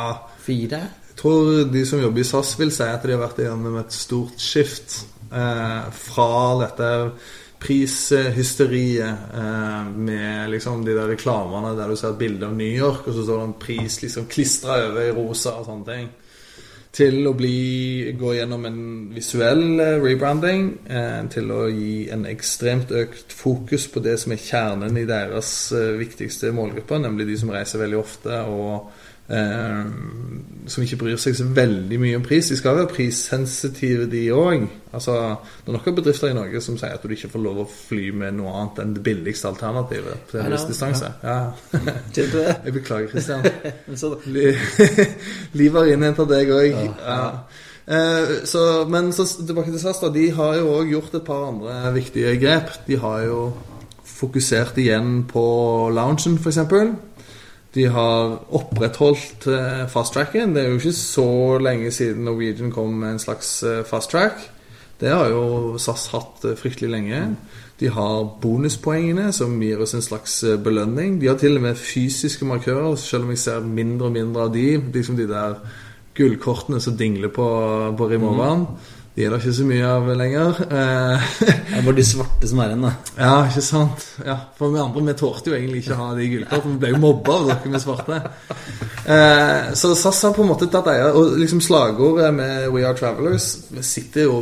[0.44, 0.82] Fire?
[1.14, 3.94] Jeg tror de som jobber i SAS, vil si at de har vært igjennom et
[3.94, 6.32] stort skift eh, fra
[6.64, 6.90] dette
[7.64, 13.06] prishysteriet eh, med liksom de der reklamene der du ser et bilde av New York,
[13.08, 16.10] og så står det en pris liksom klistra over i rosa og sånne ting,
[16.94, 18.82] til å bli, gå gjennom en
[19.14, 24.44] visuell eh, rebranding, eh, til å gi en ekstremt økt fokus på det som er
[24.44, 28.92] kjernen i deres eh, viktigste målgruppe, nemlig de som reiser veldig ofte og
[29.30, 29.84] eh,
[30.68, 32.50] som ikke bryr seg så veldig mye om pris.
[32.52, 34.68] De skal være prissensitive, de òg.
[34.94, 35.18] Altså,
[35.66, 38.12] det er noen bedrifter i Norge som sier at du ikke får lov å fly
[38.16, 41.12] med noe annet enn det billigste alternativet til en viss distanse.
[41.24, 41.38] Ja.
[42.16, 43.46] Jeg beklager, Kristian.
[44.26, 45.14] Livet
[45.60, 46.82] Liv har innhentet deg òg.
[47.02, 47.22] Ja.
[47.86, 50.00] Eh, så, men så tilbake til SAS.
[50.00, 52.72] da De har jo òg gjort et par andre viktige grep.
[52.88, 53.40] De har jo
[54.08, 55.44] fokusert igjen på
[55.92, 56.62] loungen, f.eks.
[57.74, 60.54] De har opprettholdt eh, fast-tracken.
[60.54, 64.44] Det er jo ikke så lenge siden Norwegian kom med en slags eh, fast-track.
[65.02, 67.24] Det har jo SAS hatt eh, fryktelig lenge.
[67.82, 71.18] De har bonuspoengene, som gir oss en slags belønning.
[71.22, 74.54] De har til og med fysiske markører, selv om jeg ser mindre og mindre av
[74.54, 74.68] de.
[74.94, 75.58] Liksom de der
[76.14, 77.48] gullkortene som dingler på,
[77.98, 78.68] på Rimovaen.
[79.14, 80.60] De er det ikke så mye av lenger.
[80.66, 82.94] Eh, det er bare de svarte som er igjen, da.
[83.20, 84.06] ja, ikke sant?
[84.26, 86.74] Ja, For vi andre vi tålte jo egentlig ikke å ha de gullkortene.
[86.74, 88.22] Vi ble jo mobba av dere med svarte.
[89.04, 91.14] Eh, så SAS har på en måte tatt eier.
[91.14, 93.52] Og liksom slagordet med We Are Travelers
[93.86, 94.40] sitter jo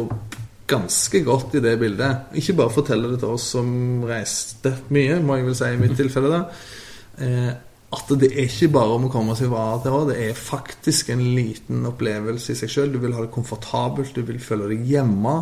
[0.72, 2.32] ganske godt i det bildet.
[2.40, 5.98] Ikke bare forteller det til oss som reiste mye, må jeg vel si i mitt
[6.00, 6.32] tilfelle.
[6.32, 7.52] da eh,
[7.92, 10.38] At det er ikke bare om å komme seg fra A til Å, det er
[10.38, 12.94] faktisk en liten opplevelse i seg sjøl.
[12.94, 15.34] Du vil ha det komfortabelt, du vil føle deg hjemme.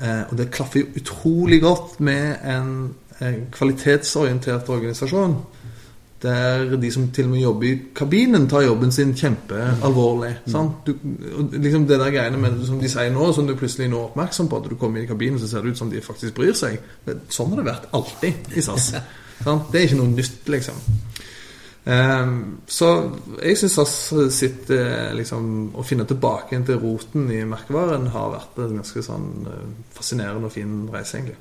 [0.00, 2.70] Eh, og det klaffer jo utrolig godt med en,
[3.20, 5.36] en kvalitetsorientert organisasjon.
[6.22, 10.32] Der de som til og med jobber i kabinen, tar jobben sin kjempealvorlig.
[10.46, 10.70] Mm.
[10.86, 10.92] Du,
[11.58, 14.48] liksom det der greiene med som de sier nå, som du plutselig nå er oppmerksom
[14.48, 16.54] på, at du kommer inn i kabinen, så ser det ut som de faktisk bryr
[16.56, 16.78] seg.
[17.28, 18.94] Sånn har det vært alltid i SAS.
[19.44, 19.68] sant?
[19.74, 20.80] Det er ikke noe nytt, liksom.
[21.84, 22.34] Ehm,
[22.70, 22.88] så
[23.42, 23.94] jeg syns SAS
[24.30, 29.48] sitt eh, liksom, Å finne tilbake til roten i merkevaren har vært en ganske sånn
[29.50, 29.64] eh,
[29.96, 31.40] fascinerende og fin reise, egentlig.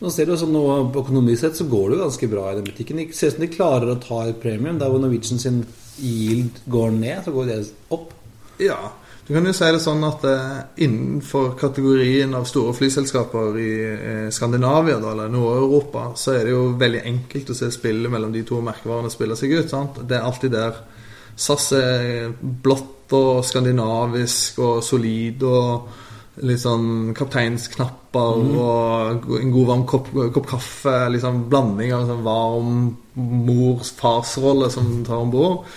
[0.00, 0.56] Nå ser du sånn,
[0.94, 3.02] På Økonomisk sett så går det jo ganske bra i den butikken.
[3.02, 4.80] Det ser ut som de klarer å ta et premium.
[4.80, 5.60] Der hvor Norwegian sin
[6.00, 7.60] yield går ned, så går det
[7.94, 8.10] opp.
[8.62, 8.80] Ja,
[9.26, 14.30] du kan jo si det sånn at eh, innenfor kategorien av store flyselskaper i eh,
[14.34, 18.58] Skandinavia, eller Nord-Europa, så er det jo veldig enkelt å se spillet mellom de to
[18.64, 19.70] merkevarene spille seg ut.
[19.70, 20.02] sant?
[20.02, 20.82] Det er alltid der
[21.38, 29.86] SAS er blått og skandinavisk og solid og litt sånn kapteinsknapper og en god varm
[29.88, 30.96] kopp, kopp kaffe.
[31.12, 32.82] Liksom blanding av en sånn varm
[33.48, 35.72] mors-farsrolle som tar om bord.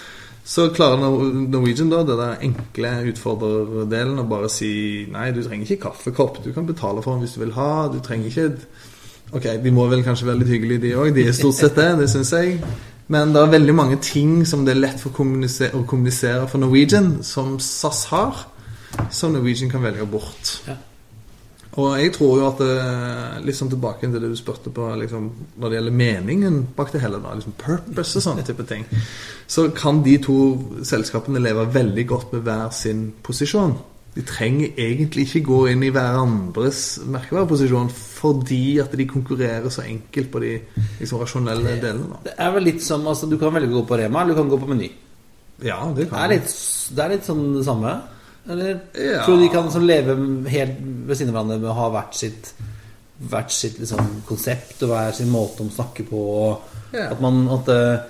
[0.46, 6.44] Så klarer Norwegian da der enkle utfordrerdelen å bare si nei, du trenger ikke kaffekopp.
[6.46, 7.88] Du kan betale for den hvis du vil ha.
[7.90, 8.52] Du trenger ikke
[9.34, 11.08] Ok, de må vel kanskje være litt hyggelige, de òg.
[11.16, 12.60] De er stort sett det, det syns jeg.
[13.12, 16.62] Men det er veldig mange ting som det er lett for kommunisere, å kommunisere for
[16.62, 18.46] Norwegian, som SAS har,
[19.10, 20.60] som Norwegian kan velge bort.
[20.70, 20.78] Ja.
[21.76, 25.28] Og jeg tror jo at eh, Litt sånn tilbake til det du spurte på liksom,
[25.60, 28.86] når det gjelder meningen bak det hele, da, liksom purpose og sånne type ting,
[29.48, 30.38] så kan de to
[30.88, 33.76] selskapene leve veldig godt med hver sin posisjon.
[34.16, 40.32] De trenger egentlig ikke gå inn i hverandres merkevareposisjon fordi at de konkurrerer så enkelt
[40.32, 40.54] på de
[41.02, 42.14] liksom, rasjonelle delene.
[42.14, 42.22] Da.
[42.30, 44.40] Det er vel litt som altså, Du kan velge å gå på Rema, eller du
[44.40, 44.90] kan gå på Meny.
[45.64, 46.56] Ja, det Det kan er litt,
[46.96, 47.98] det er litt sånn det samme.
[48.50, 49.26] Eller Ja.
[49.26, 50.16] tror du de kan sånn leve
[50.54, 52.54] helt ved siden av hverandre med å ha hvert sitt
[53.16, 56.20] Hvert sitt liksom, konsept og hver sin måte å snakke på?
[56.92, 57.06] Ja.
[57.14, 58.02] At man at, eh,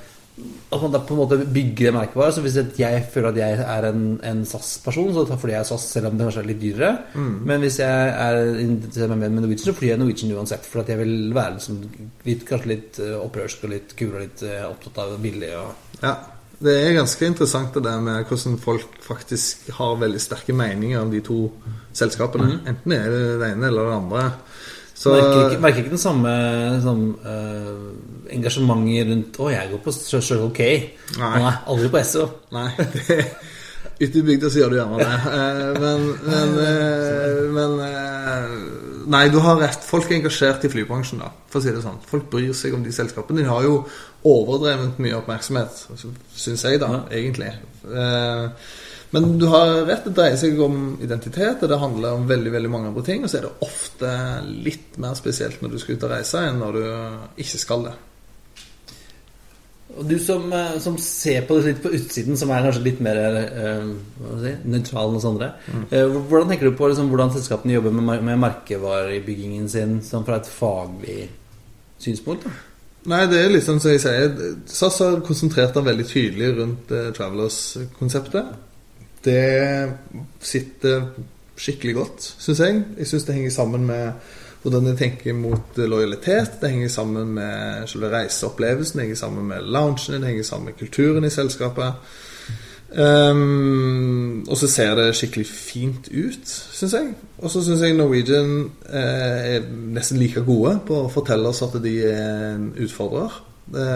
[0.74, 2.34] at man da på en måte bygger en merkevare.
[2.34, 5.70] Så hvis jeg føler at jeg er en, en SAS-person, så tar fordi jeg er
[5.70, 6.92] SAS, selv om det kanskje er litt dyrere.
[7.22, 10.66] Men hvis jeg er med, med Norwegian, så flyr jeg Norwegian uansett.
[10.66, 11.80] For at jeg vil være liksom
[12.26, 15.54] litt, kanskje litt eh, opprørsk og litt kul og litt eh, opptatt av billig.
[15.62, 16.00] Og...
[16.02, 16.16] Ja,
[16.64, 21.12] det er ganske interessant det der med hvordan folk faktisk har veldig sterke meninger om
[21.12, 21.50] de to
[21.96, 22.62] selskapene.
[22.68, 24.24] Enten det er det ene eller det andre.
[24.96, 26.32] Så Merker, ikke, merker ikke den samme
[26.82, 30.70] sånn, uh, engasjementet rundt Å, jeg går på Circle K.
[31.20, 31.52] Nei.
[31.68, 32.30] aldri på SO.
[32.56, 33.18] Nei, det
[34.00, 35.12] Ute i bygda så gjør du gjerne det.
[35.36, 38.56] Eh, Men, men, eh, men eh,
[39.16, 39.84] Nei, du har rett.
[39.86, 42.00] Folk er engasjert i flybransjen, da, for å si det sånn.
[42.10, 43.44] Folk bryr seg om de selskapene.
[43.44, 43.76] De har jo
[44.26, 45.84] overdrevent mye oppmerksomhet,
[46.34, 47.52] syns jeg, da, egentlig.
[49.14, 52.72] Men du har rett, det dreier seg om identitet, og det handler om veldig veldig
[52.74, 53.22] mange andre ting.
[53.22, 54.16] Og så er det ofte
[54.66, 56.84] litt mer spesielt når du skal ut og reise, enn når du
[57.46, 57.94] ikke skal det.
[59.96, 63.02] Og du som, eh, som ser på det litt på utsiden, som er kanskje litt
[63.04, 63.90] mer eh,
[64.42, 65.54] si, nøytral enn oss andre.
[65.90, 70.42] Eh, hvordan tenker du på liksom, hvordan selskapene jobber med, med merkevarebyggingen sin sånn fra
[70.42, 71.30] et faglig
[72.04, 72.44] synspunkt?
[72.44, 72.56] Da?
[73.06, 74.32] Nei, det er liksom som jeg sier.
[74.66, 78.56] SAS har konsentrert seg veldig tydelig rundt eh, Travelers-konseptet.
[79.26, 79.42] Det
[80.44, 81.12] sitter
[81.56, 82.82] skikkelig godt, syns jeg.
[83.00, 84.34] Jeg syns det henger sammen med
[84.66, 86.58] hvordan jeg tenker mot eh, lojalitet.
[86.62, 90.80] Det henger sammen med selve reiseopplevelsen, det henger sammen med loungen, det henger sammen med
[90.80, 91.94] kulturen i selskapet.
[92.96, 97.14] Um, og så ser det skikkelig fint ut, syns jeg.
[97.38, 101.76] Og så syns jeg Norwegian eh, er nesten like gode på å fortelle oss at
[101.84, 103.42] de er en utfordrer.
[103.66, 103.88] Det,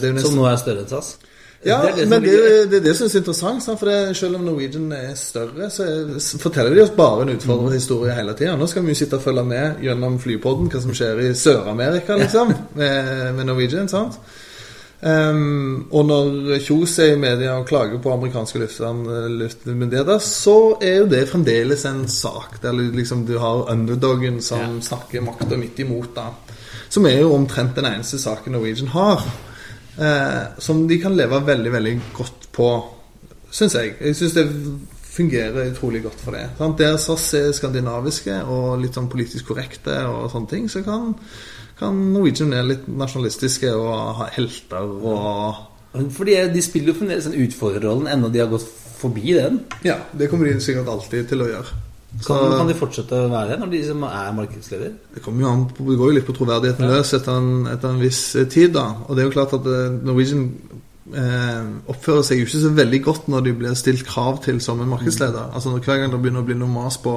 [0.00, 1.16] det er nesten, Som nå er større enn SAS?
[1.64, 2.36] Ja, det er det men det,
[2.70, 3.64] det er det som er interessant.
[3.80, 8.14] For selv om Norwegian er større, så er, forteller de oss bare en utfordrende historie
[8.14, 8.56] hele tida.
[8.56, 12.18] Nå skal vi jo sitte og følge med gjennom flypodden hva som skjer i Sør-Amerika,
[12.20, 13.88] liksom, med, med Norwegian.
[13.88, 14.20] sant?
[15.00, 16.30] Um, og når
[16.64, 22.06] Kjos er i media og klager på amerikanske luftmyndigheter, så er jo det fremdeles en
[22.08, 26.14] sak der liksom du har underdogen som snakker makta midt imot.
[26.16, 26.30] da
[26.88, 29.26] Som er jo omtrent den eneste saken Norwegian har.
[29.96, 32.68] Eh, som de kan leve veldig, veldig godt på,
[33.50, 33.94] syns jeg.
[34.00, 34.46] Jeg syns det
[35.16, 36.44] fungerer utrolig godt for det.
[36.58, 36.78] Sant?
[36.80, 41.14] Der SAS er skandinaviske og litt sånn politisk korrekte og sånne ting, så kan,
[41.80, 45.64] kan Norwegian være litt nasjonalistiske og ha helter og
[46.12, 48.66] Fordi de spiller jo fremdeles den utfordrerrollen, enda de har gått
[48.98, 49.62] forbi den.
[49.86, 51.85] Ja, det kommer de sikkert alltid til å gjøre.
[52.20, 54.92] Så Kan, kan de fortsette å være det når de som er markedsleder?
[55.14, 57.92] det, kommer jo an på, det går jo litt på troverdigheten løs etter en, etter
[57.92, 58.86] en viss eh, tid, da.
[59.06, 60.46] Og det er jo klart at eh, Norwegian
[61.14, 64.80] eh, oppfører seg jo ikke så veldig godt når de blir stilt krav til som
[64.80, 65.52] en markedsleder.
[65.52, 67.14] Altså når Hver gang det begynner å bli noe mas på,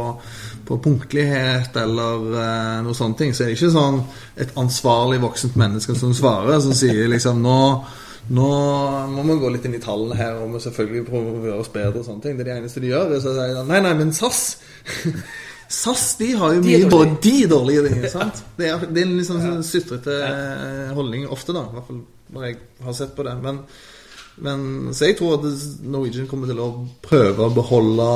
[0.67, 4.03] på punktlighet eller eh, noe sånne ting, så er det ikke sånn
[4.41, 7.59] et ansvarlig voksent menneske som svarer, som sier liksom nå
[8.29, 8.47] nå
[9.13, 11.71] må vi gå litt inn i tallene her og vi selvfølgelig prøve å gjøre oss
[11.73, 12.01] bedre.
[12.01, 12.37] og sånne ting.
[12.37, 13.15] Det er det eneste de gjør.
[13.23, 14.41] Så sier de, nei, nei, men SAS
[15.69, 18.07] SAS de har jo De mye dårlige, de dårlige ting.
[18.17, 18.41] sant?
[18.57, 21.67] Det er, det er en litt sånn sutrete eh, holdning ofte, da.
[21.69, 22.03] I hvert fall
[22.33, 23.35] når jeg har sett på det.
[23.43, 23.61] Men,
[24.45, 25.47] men Så jeg tror at
[25.85, 26.71] Norwegian kommer til å
[27.05, 28.09] prøve å beholde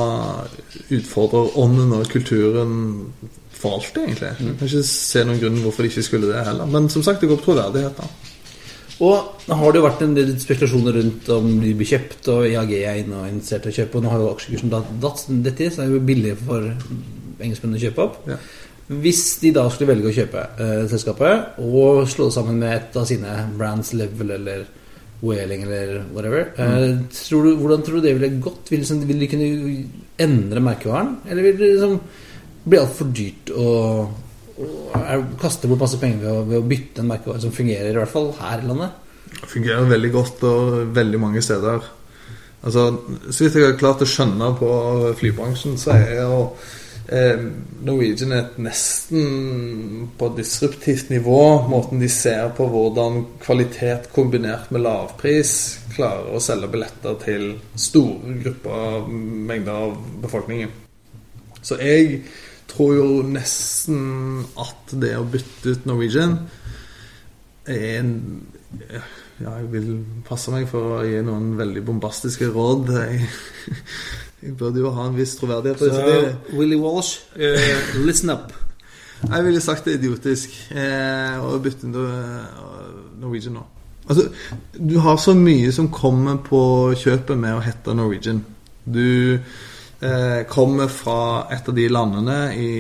[0.98, 2.76] utfordrerånden og kulturen
[3.54, 4.34] for alltid, egentlig.
[4.34, 6.70] Jeg kan ikke se noen grunn hvorfor de ikke skulle det heller.
[6.70, 8.02] Men som sagt, det går på troverdighet.
[8.02, 8.33] da.
[9.02, 12.46] Og nå har det jo vært en del spekulasjoner rundt om de blir kjøpt, og
[12.50, 13.98] IAG er inne og interessert i å kjøpe.
[13.98, 17.84] Og nå har jo aksjekursen datt, dette, så er det jo billig for engelskmennene å
[17.88, 18.22] kjøpe opp.
[18.30, 18.38] Ja.
[19.04, 22.98] Hvis de da skulle velge å kjøpe eh, selskapet og slå det sammen med et
[23.00, 24.66] av sine brands, Level eller
[25.24, 28.68] Whaling eller whatever, eh, tror du, hvordan tror du det ville gått?
[28.70, 29.50] Vil, liksom, vil de kunne
[30.26, 31.16] endre merkevaren?
[31.32, 31.96] Eller vil det liksom
[32.68, 33.70] bli altfor dyrt å
[34.60, 37.90] og er- kaste bort masse penger ved å, ved å bytte en merkevare som fungerer,
[37.92, 38.92] i hvert fall her i landet?
[39.34, 41.84] Det fungerer veldig godt og veldig mange steder.
[42.64, 42.98] Altså,
[43.30, 44.70] Så vidt jeg har klart å skjønne på
[45.20, 46.38] flybransjen, så er jo
[47.10, 47.42] eh,
[47.84, 51.68] Norwegian et nesten på disruptivt nivå.
[51.68, 58.38] Måten de ser på hvordan kvalitet kombinert med lavpris klarer å selge billetter til store
[58.46, 60.72] grupper, mengder av befolkningen.
[61.64, 62.22] Så jeg
[62.74, 66.40] tror jo nesten at det å bytte ut Norwegian
[67.70, 68.16] er en
[69.42, 69.88] Ja, jeg vil
[70.28, 72.92] passe meg for å gi noen veldig bombastiske råd.
[72.94, 73.26] Jeg,
[74.46, 75.82] jeg burde jo ha en viss troverdighet.
[75.82, 76.58] Så, so.
[76.58, 78.54] Willy Walsh, uh, listen up.
[79.24, 81.94] Jeg ville sagt det er idiotisk eh, å bytte inn
[83.22, 83.62] Norwegian nå.
[84.04, 84.26] Altså,
[84.76, 86.60] du har så mye som kommer på
[87.00, 88.42] kjøpet med å hete Norwegian.
[88.84, 89.54] Du eh,
[90.50, 92.72] kommer fra et av de landene i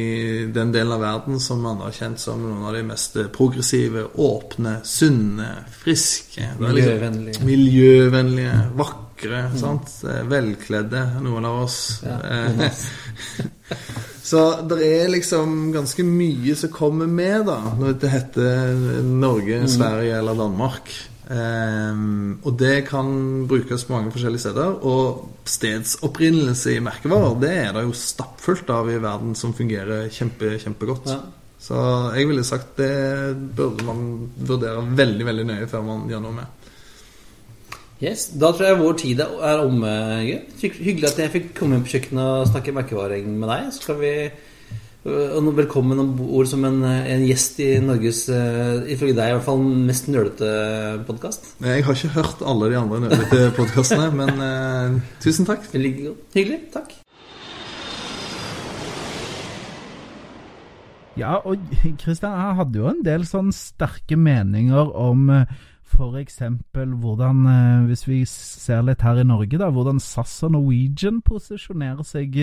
[0.53, 4.79] den delen av verden som man har kjent som noen av de mest progressive, åpne,
[4.83, 5.49] sunne,
[5.83, 7.45] friske er Miljøvennlige.
[7.47, 9.93] Miljøvennlige, vakre, sant?
[10.07, 11.79] Eh, velkledde, noen av oss.
[12.03, 12.69] Ja, Eh.
[14.23, 20.15] Så det er liksom ganske mye som kommer med, da, når det heter Norge, Sverige
[20.17, 20.93] eller Danmark.
[21.31, 24.79] Ehm, og det kan brukes på mange forskjellige steder.
[24.83, 30.57] Og stedsopprinnelse i merkevarer, det er det jo stappfullt av i verden som fungerer kjempe,
[30.63, 31.07] kjempegodt.
[31.13, 31.21] Ja.
[31.63, 31.79] Så
[32.17, 32.91] jeg ville sagt det
[33.55, 34.03] burde man
[34.35, 36.59] vurdere veldig, veldig nøye før man gjør noe med.
[38.03, 39.91] Yes, Da tror jeg vår tid er omme.
[40.59, 43.69] Hyggelig at jeg fikk komme inn på kjøkkenet og snakke merkevaring med deg.
[43.71, 44.13] Så skal vi
[45.03, 49.59] Velkommen om bord som en, en gjest i Norges, øh, ifølge deg i hvert fall,
[49.59, 50.51] mest nølete
[51.03, 51.49] podkast.
[51.59, 55.67] Jeg har ikke hørt alle de andre nølete podkastene, men uh, tusen takk.
[55.75, 56.61] Hyggelig.
[56.71, 56.95] Takk.
[61.19, 61.59] Ja, og
[61.99, 65.27] Kristian, jeg hadde jo en del sånn sterke meninger om
[65.93, 66.39] f.eks.
[66.73, 72.03] hvordan, eh, hvis vi ser litt her i Norge, da, hvordan SAS og Norwegian posisjonerer
[72.07, 72.39] seg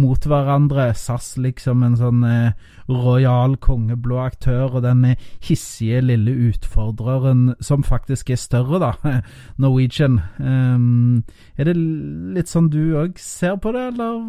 [0.00, 0.92] mot hverandre.
[0.94, 2.54] SAS liksom en sånn eh,
[2.88, 8.94] rojal kongeblå aktør, og den eh, hissige lille utfordreren som faktisk er større, da,
[9.62, 10.20] Norwegian.
[10.38, 11.24] Um,
[11.58, 14.22] er det litt sånn du òg ser på det, eller?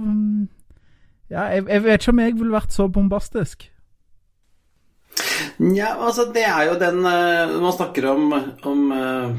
[1.32, 3.70] Ja, jeg, jeg vet ikke om jeg ville vært så bombastisk.
[5.76, 8.34] Ja, altså det er jo den eh, man snakker om,
[8.68, 9.30] om, eh,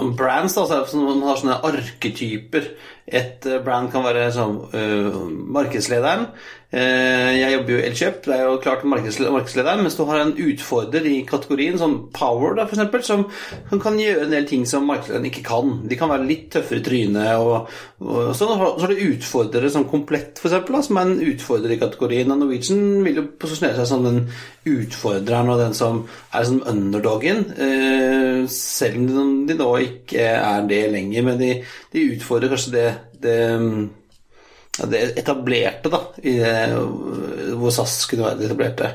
[0.00, 2.70] om brands, altså man har sånne arketyper.
[3.08, 5.20] Et eh, brand kan være sånn uh,
[5.56, 6.26] markedslederen.
[6.68, 9.80] Eh, jeg jobber jo i Elkjøp, det er jo klart markedsle- markedslederen.
[9.86, 13.22] Mens du har en utfordrer i kategorien, sånn Power, da, for eksempel, som,
[13.70, 15.70] som kan gjøre en del ting som markedslederen ikke kan.
[15.88, 17.30] De kan være litt tøffere i trynet.
[17.40, 17.72] Og,
[18.04, 18.52] og sånn.
[18.52, 22.34] Så har du utfordrere som Komplett, for eksempel, som er en utfordrer i kategorien.
[22.34, 24.20] Og Norwegian vil jo posisjonere seg som den
[24.68, 26.02] utfordreren og den som
[26.36, 27.46] er som underdogen.
[27.56, 31.54] Eh, selv om de nå ikke er det lenger, men de,
[31.94, 32.88] de utfordrer kanskje det,
[33.24, 33.38] det
[34.90, 38.90] det etablerte, da, det, hvor SAS kunne være det etablerte.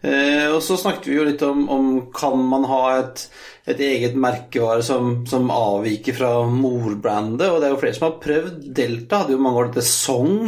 [0.00, 3.24] Eh, og så snakket vi jo litt om, om kan man ha et,
[3.68, 8.20] et eget merkevare som, som avviker fra morbrandet, og det er jo flere som har
[8.22, 8.62] prøvd.
[8.78, 10.46] Delta hadde jo mange år dette Song.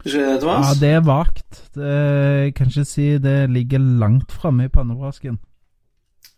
[0.00, 1.62] Husker du det, Ja, det er vagt.
[1.76, 1.92] Det-
[2.46, 5.38] Jeg kan ikke si det ligger langt framme i pannebrasken.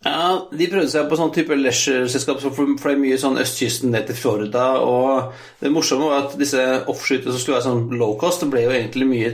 [0.03, 4.19] Ja, De prøvde seg på sånn type leisure-selskap, som er mye sånn østkysten ned til
[4.19, 4.65] Florida.
[4.83, 5.31] Og
[5.63, 6.59] det morsomme var at disse
[6.91, 9.33] offshootene som skulle være sånn low cost, ble jo egentlig mye,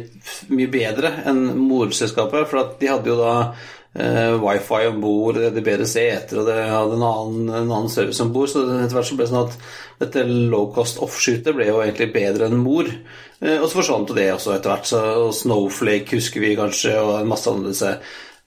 [0.52, 2.50] mye bedre enn morselskapet.
[2.50, 3.32] For at de hadde jo da
[3.96, 7.90] eh, wifi om bord, det hadde bedre seter, og det hadde en annen, en annen
[7.92, 8.52] service om bord.
[8.52, 9.58] Så etter hvert så ble det sånn at
[10.04, 12.92] dette low cost offshootet ble jo egentlig bedre enn mor.
[13.40, 14.92] Eh, og så forsvant jo det også etter hvert.
[14.92, 15.02] Så,
[15.40, 17.96] Snowflake husker vi kanskje, og en masse andre disse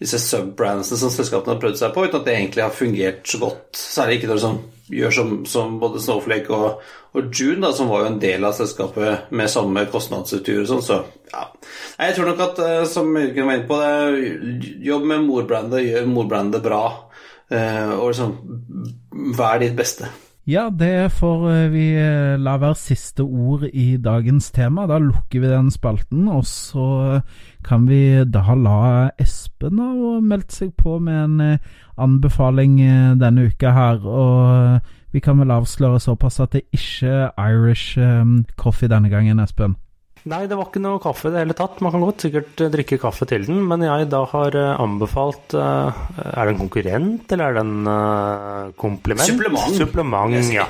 [0.02, 3.38] disse subbrandsene som selskapene har prøvd seg på, uten at det egentlig har fungert så
[3.44, 3.68] godt.
[3.78, 6.82] Særlig ikke når det sånn, gjør som, som både Snowflake og,
[7.16, 10.82] og June, da, som var jo en del av selskapet med samme kostnadsstruktur og sånn.
[10.88, 10.98] Så
[11.32, 11.46] ja.
[12.00, 15.86] Nei, Jeg tror nok at, eh, som Jørgen var inne på, det, jobb med morbrandet,
[15.86, 16.82] gjør morbrandet bra.
[17.54, 18.36] eh, Og liksom
[19.38, 20.10] vær ditt beste.
[20.50, 21.86] Ja, det får eh, vi
[22.42, 24.88] la være siste ord i dagens tema.
[24.90, 27.22] Da lukker vi den spalten, og så
[27.64, 28.80] kan vi da la
[29.22, 31.70] Espen ha meldt seg på med en eh,
[32.02, 34.02] anbefaling eh, denne uka her.
[34.02, 38.00] Og eh, vi kan vel avsløre såpass at det ikke er Irish
[38.60, 39.76] coffee denne gangen, Espen.
[40.22, 41.80] Nei, det var ikke noe kaffe i det hele tatt.
[41.82, 46.52] Man kan godt sikkert drikke kaffe til den, men jeg da har anbefalt Er det
[46.54, 49.26] en konkurrent, eller er det en kompliment?
[49.26, 49.80] Supplement.
[49.82, 50.70] Supplement, ja.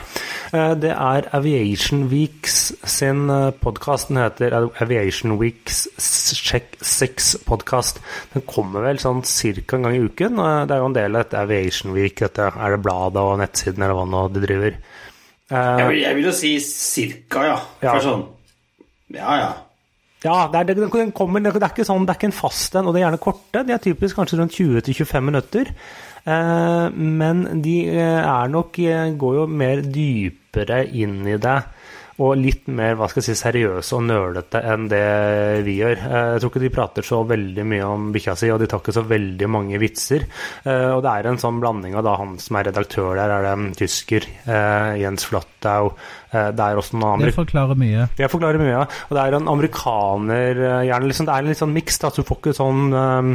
[0.54, 3.28] Eh, Det er Aviation Weeks sin
[3.64, 4.10] podkast.
[4.10, 5.88] Den heter Aviation Weeks
[6.36, 8.02] Check 6-podkast.
[8.34, 10.36] Den kommer vel sånn cirka en gang i uken.
[10.68, 12.20] Det er jo en del av dette Aviation Week.
[12.20, 14.76] Dette er det bladet og nettsiden eller hva nå de driver.
[15.52, 17.58] Eh, Jeg vil, jeg vil jo si cirka, ja.
[17.82, 17.95] Ja.
[17.97, 18.26] For sånn
[19.12, 19.52] Ja, ja.
[20.24, 22.76] Ja, det er, det, den kommer, det er ikke sånn, det er ikke en fast
[22.78, 23.64] en, og det er gjerne korte.
[23.66, 25.72] De er typisk kanskje rundt 20-25 minutter.
[26.24, 31.59] Eh, men de eh, er nok eh, går jo mer dypere inn i det.
[32.22, 35.05] Og litt mer hva skal jeg si, seriøse og nølete enn det
[35.65, 36.03] vi gjør.
[36.03, 38.93] Jeg tror ikke de prater så veldig mye om bikkja si, og de tar ikke
[38.93, 40.28] så veldig mange vitser.
[40.67, 43.55] Og det er en sånn blanding av da han som er redaktør der, er det
[43.55, 44.28] en tysker,
[45.01, 45.95] Jens Flottau.
[46.32, 48.07] Eh, Det er også noen Det forklarer mye.
[48.15, 48.84] Det forklarer mye, ja.
[49.09, 52.11] Og det er en amerikaner eh, gjerne liksom, Det er en litt sånn miks, så
[52.15, 53.34] du får ikke sånn um,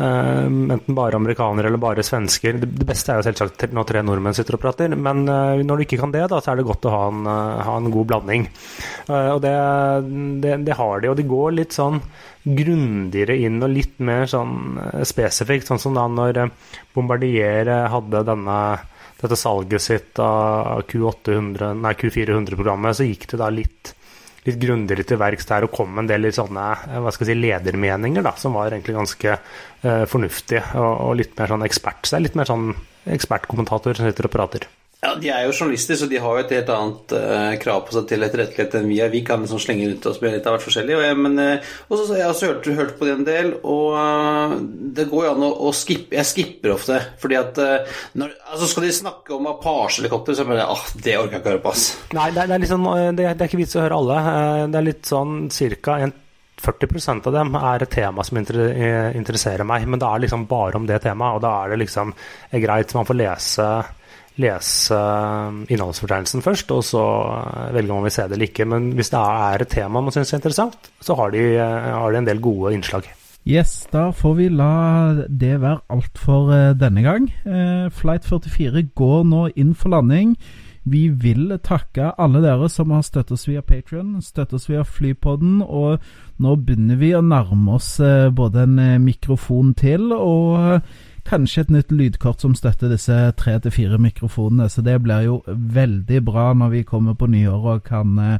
[0.00, 2.56] um, enten bare amerikanere eller bare svensker.
[2.62, 5.82] Det, det beste er jo selvsagt når tre nordmenn sitter og prater, men uh, når
[5.82, 7.92] du ikke kan det, da, så er det godt å ha en, uh, ha en
[7.92, 8.48] god blanding.
[9.10, 9.54] Og det,
[10.42, 11.98] det, det, har de, og de går litt sånn
[12.40, 15.68] grundigere inn og litt mer sånn spesifikt.
[15.68, 16.46] Sånn som da når
[16.94, 18.60] Bombardier hadde denne,
[19.20, 23.92] dette salget sitt av Q400-programmet, så gikk det da litt,
[24.46, 26.66] litt grundigere til verks der og kom en del sånne
[26.96, 31.34] hva skal jeg si, ledermeninger da, som var egentlig ganske uh, fornuftige og, og, litt
[31.38, 32.02] mer sånn ekspert.
[32.04, 32.68] Så det er litt mer sånn
[33.10, 34.62] ekspertkommentator som sitter og prater.
[35.00, 37.94] Ja, De er jo journalister, så de har jo et helt annet uh, krav på
[37.94, 39.08] seg til etterrettelighet enn vi er.
[39.12, 40.96] Vi kan liksom slenge rundt oss med litt av hvert forskjellig.
[40.98, 43.54] Og jeg, men, uh, også, så jeg har også hørt, hørt, på det en del,
[43.64, 44.58] og uh,
[44.98, 47.60] det går jo an å, å skippe Jeg skipper ofte, fordi at
[48.20, 51.54] når, altså Skal de snakke om Apache-helikopter, så er det ah, det orker jeg ikke
[51.54, 51.86] høre på, ass.
[52.18, 54.18] Nei, det, det, er liksom, det, det, er ikke vits å høre alle.
[54.68, 55.96] Det er litt sånn ca.
[56.60, 60.84] 40% av dem er et tema som interesserer meg, men det er liksom bare om
[60.84, 61.38] det temaet.
[61.38, 62.12] Og da er det liksom
[62.52, 63.70] greit, man får lese
[64.40, 64.98] lese
[65.70, 67.04] innholdsfortegnelsen først, og så
[67.74, 68.66] velge om man vil se det eller ikke.
[68.68, 72.22] Men hvis det er et tema man syns er interessant, så har de, har de,
[72.22, 73.08] en del gode innslag.
[73.48, 74.72] Yes, da får vi la
[75.28, 77.30] det være alt for denne gang.
[77.96, 80.34] Flight 44 går nå inn for landing.
[80.90, 85.60] Vi vil takke alle dere som har støttet oss via Patrion, støttet oss via Flypodden,
[85.60, 86.00] og
[86.40, 87.98] nå begynner vi å nærme oss
[88.36, 90.80] både en mikrofon til og
[91.26, 94.68] kanskje et nytt lydkort som støtter disse tre til fire mikrofonene.
[94.68, 98.38] Så det blir jo veldig bra når vi kommer på nyåret og kan eh,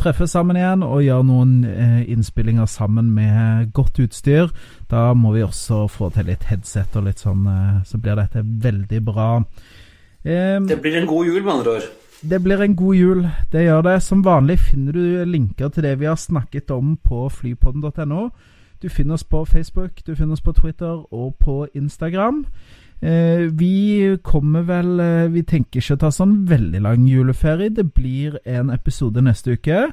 [0.00, 4.52] treffe sammen igjen og gjøre noen eh, innspillinger sammen med godt utstyr.
[4.90, 8.44] Da må vi også få til litt headset og litt sånn, eh, så blir dette
[8.44, 9.32] veldig bra.
[10.22, 11.90] Det blir en god jul, med andre ord.
[12.20, 13.20] Det blir en god jul,
[13.52, 14.02] det gjør det.
[14.04, 18.26] Som vanlig finner du linker til det vi har snakket om på flypodden.no.
[18.82, 22.46] Du finner oss på Facebook, du finner oss på Twitter og på Instagram.
[23.02, 27.72] Eh, vi kommer vel eh, Vi tenker ikke å ta sånn veldig lang juleferie.
[27.72, 29.86] Det blir en episode neste uke.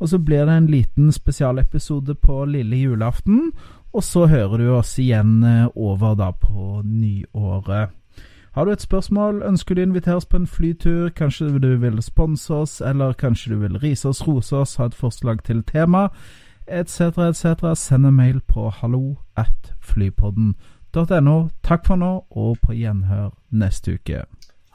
[0.00, 3.50] Og så blir det en liten spesialepisode på lille julaften.
[3.94, 7.92] Og så hører du oss igjen eh, over da på nyåret.
[8.54, 12.54] Har du et spørsmål, ønsker du å oss på en flytur, kanskje du vil sponse
[12.54, 16.10] oss, eller kanskje du vil rise oss, rose oss, ha et forslag til tema,
[16.68, 21.48] etc., etc., send en mail på hallo at flypodden.no.
[21.62, 24.24] Takk for nå, og på gjenhør neste uke.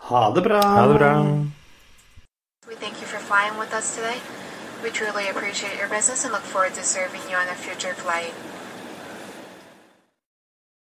[0.09, 0.61] Ha det bra.
[0.61, 1.13] Ha det bra.
[2.69, 4.19] We thank you for flying with us today.
[4.83, 8.33] We truly appreciate your business and look forward to serving you on a future flight.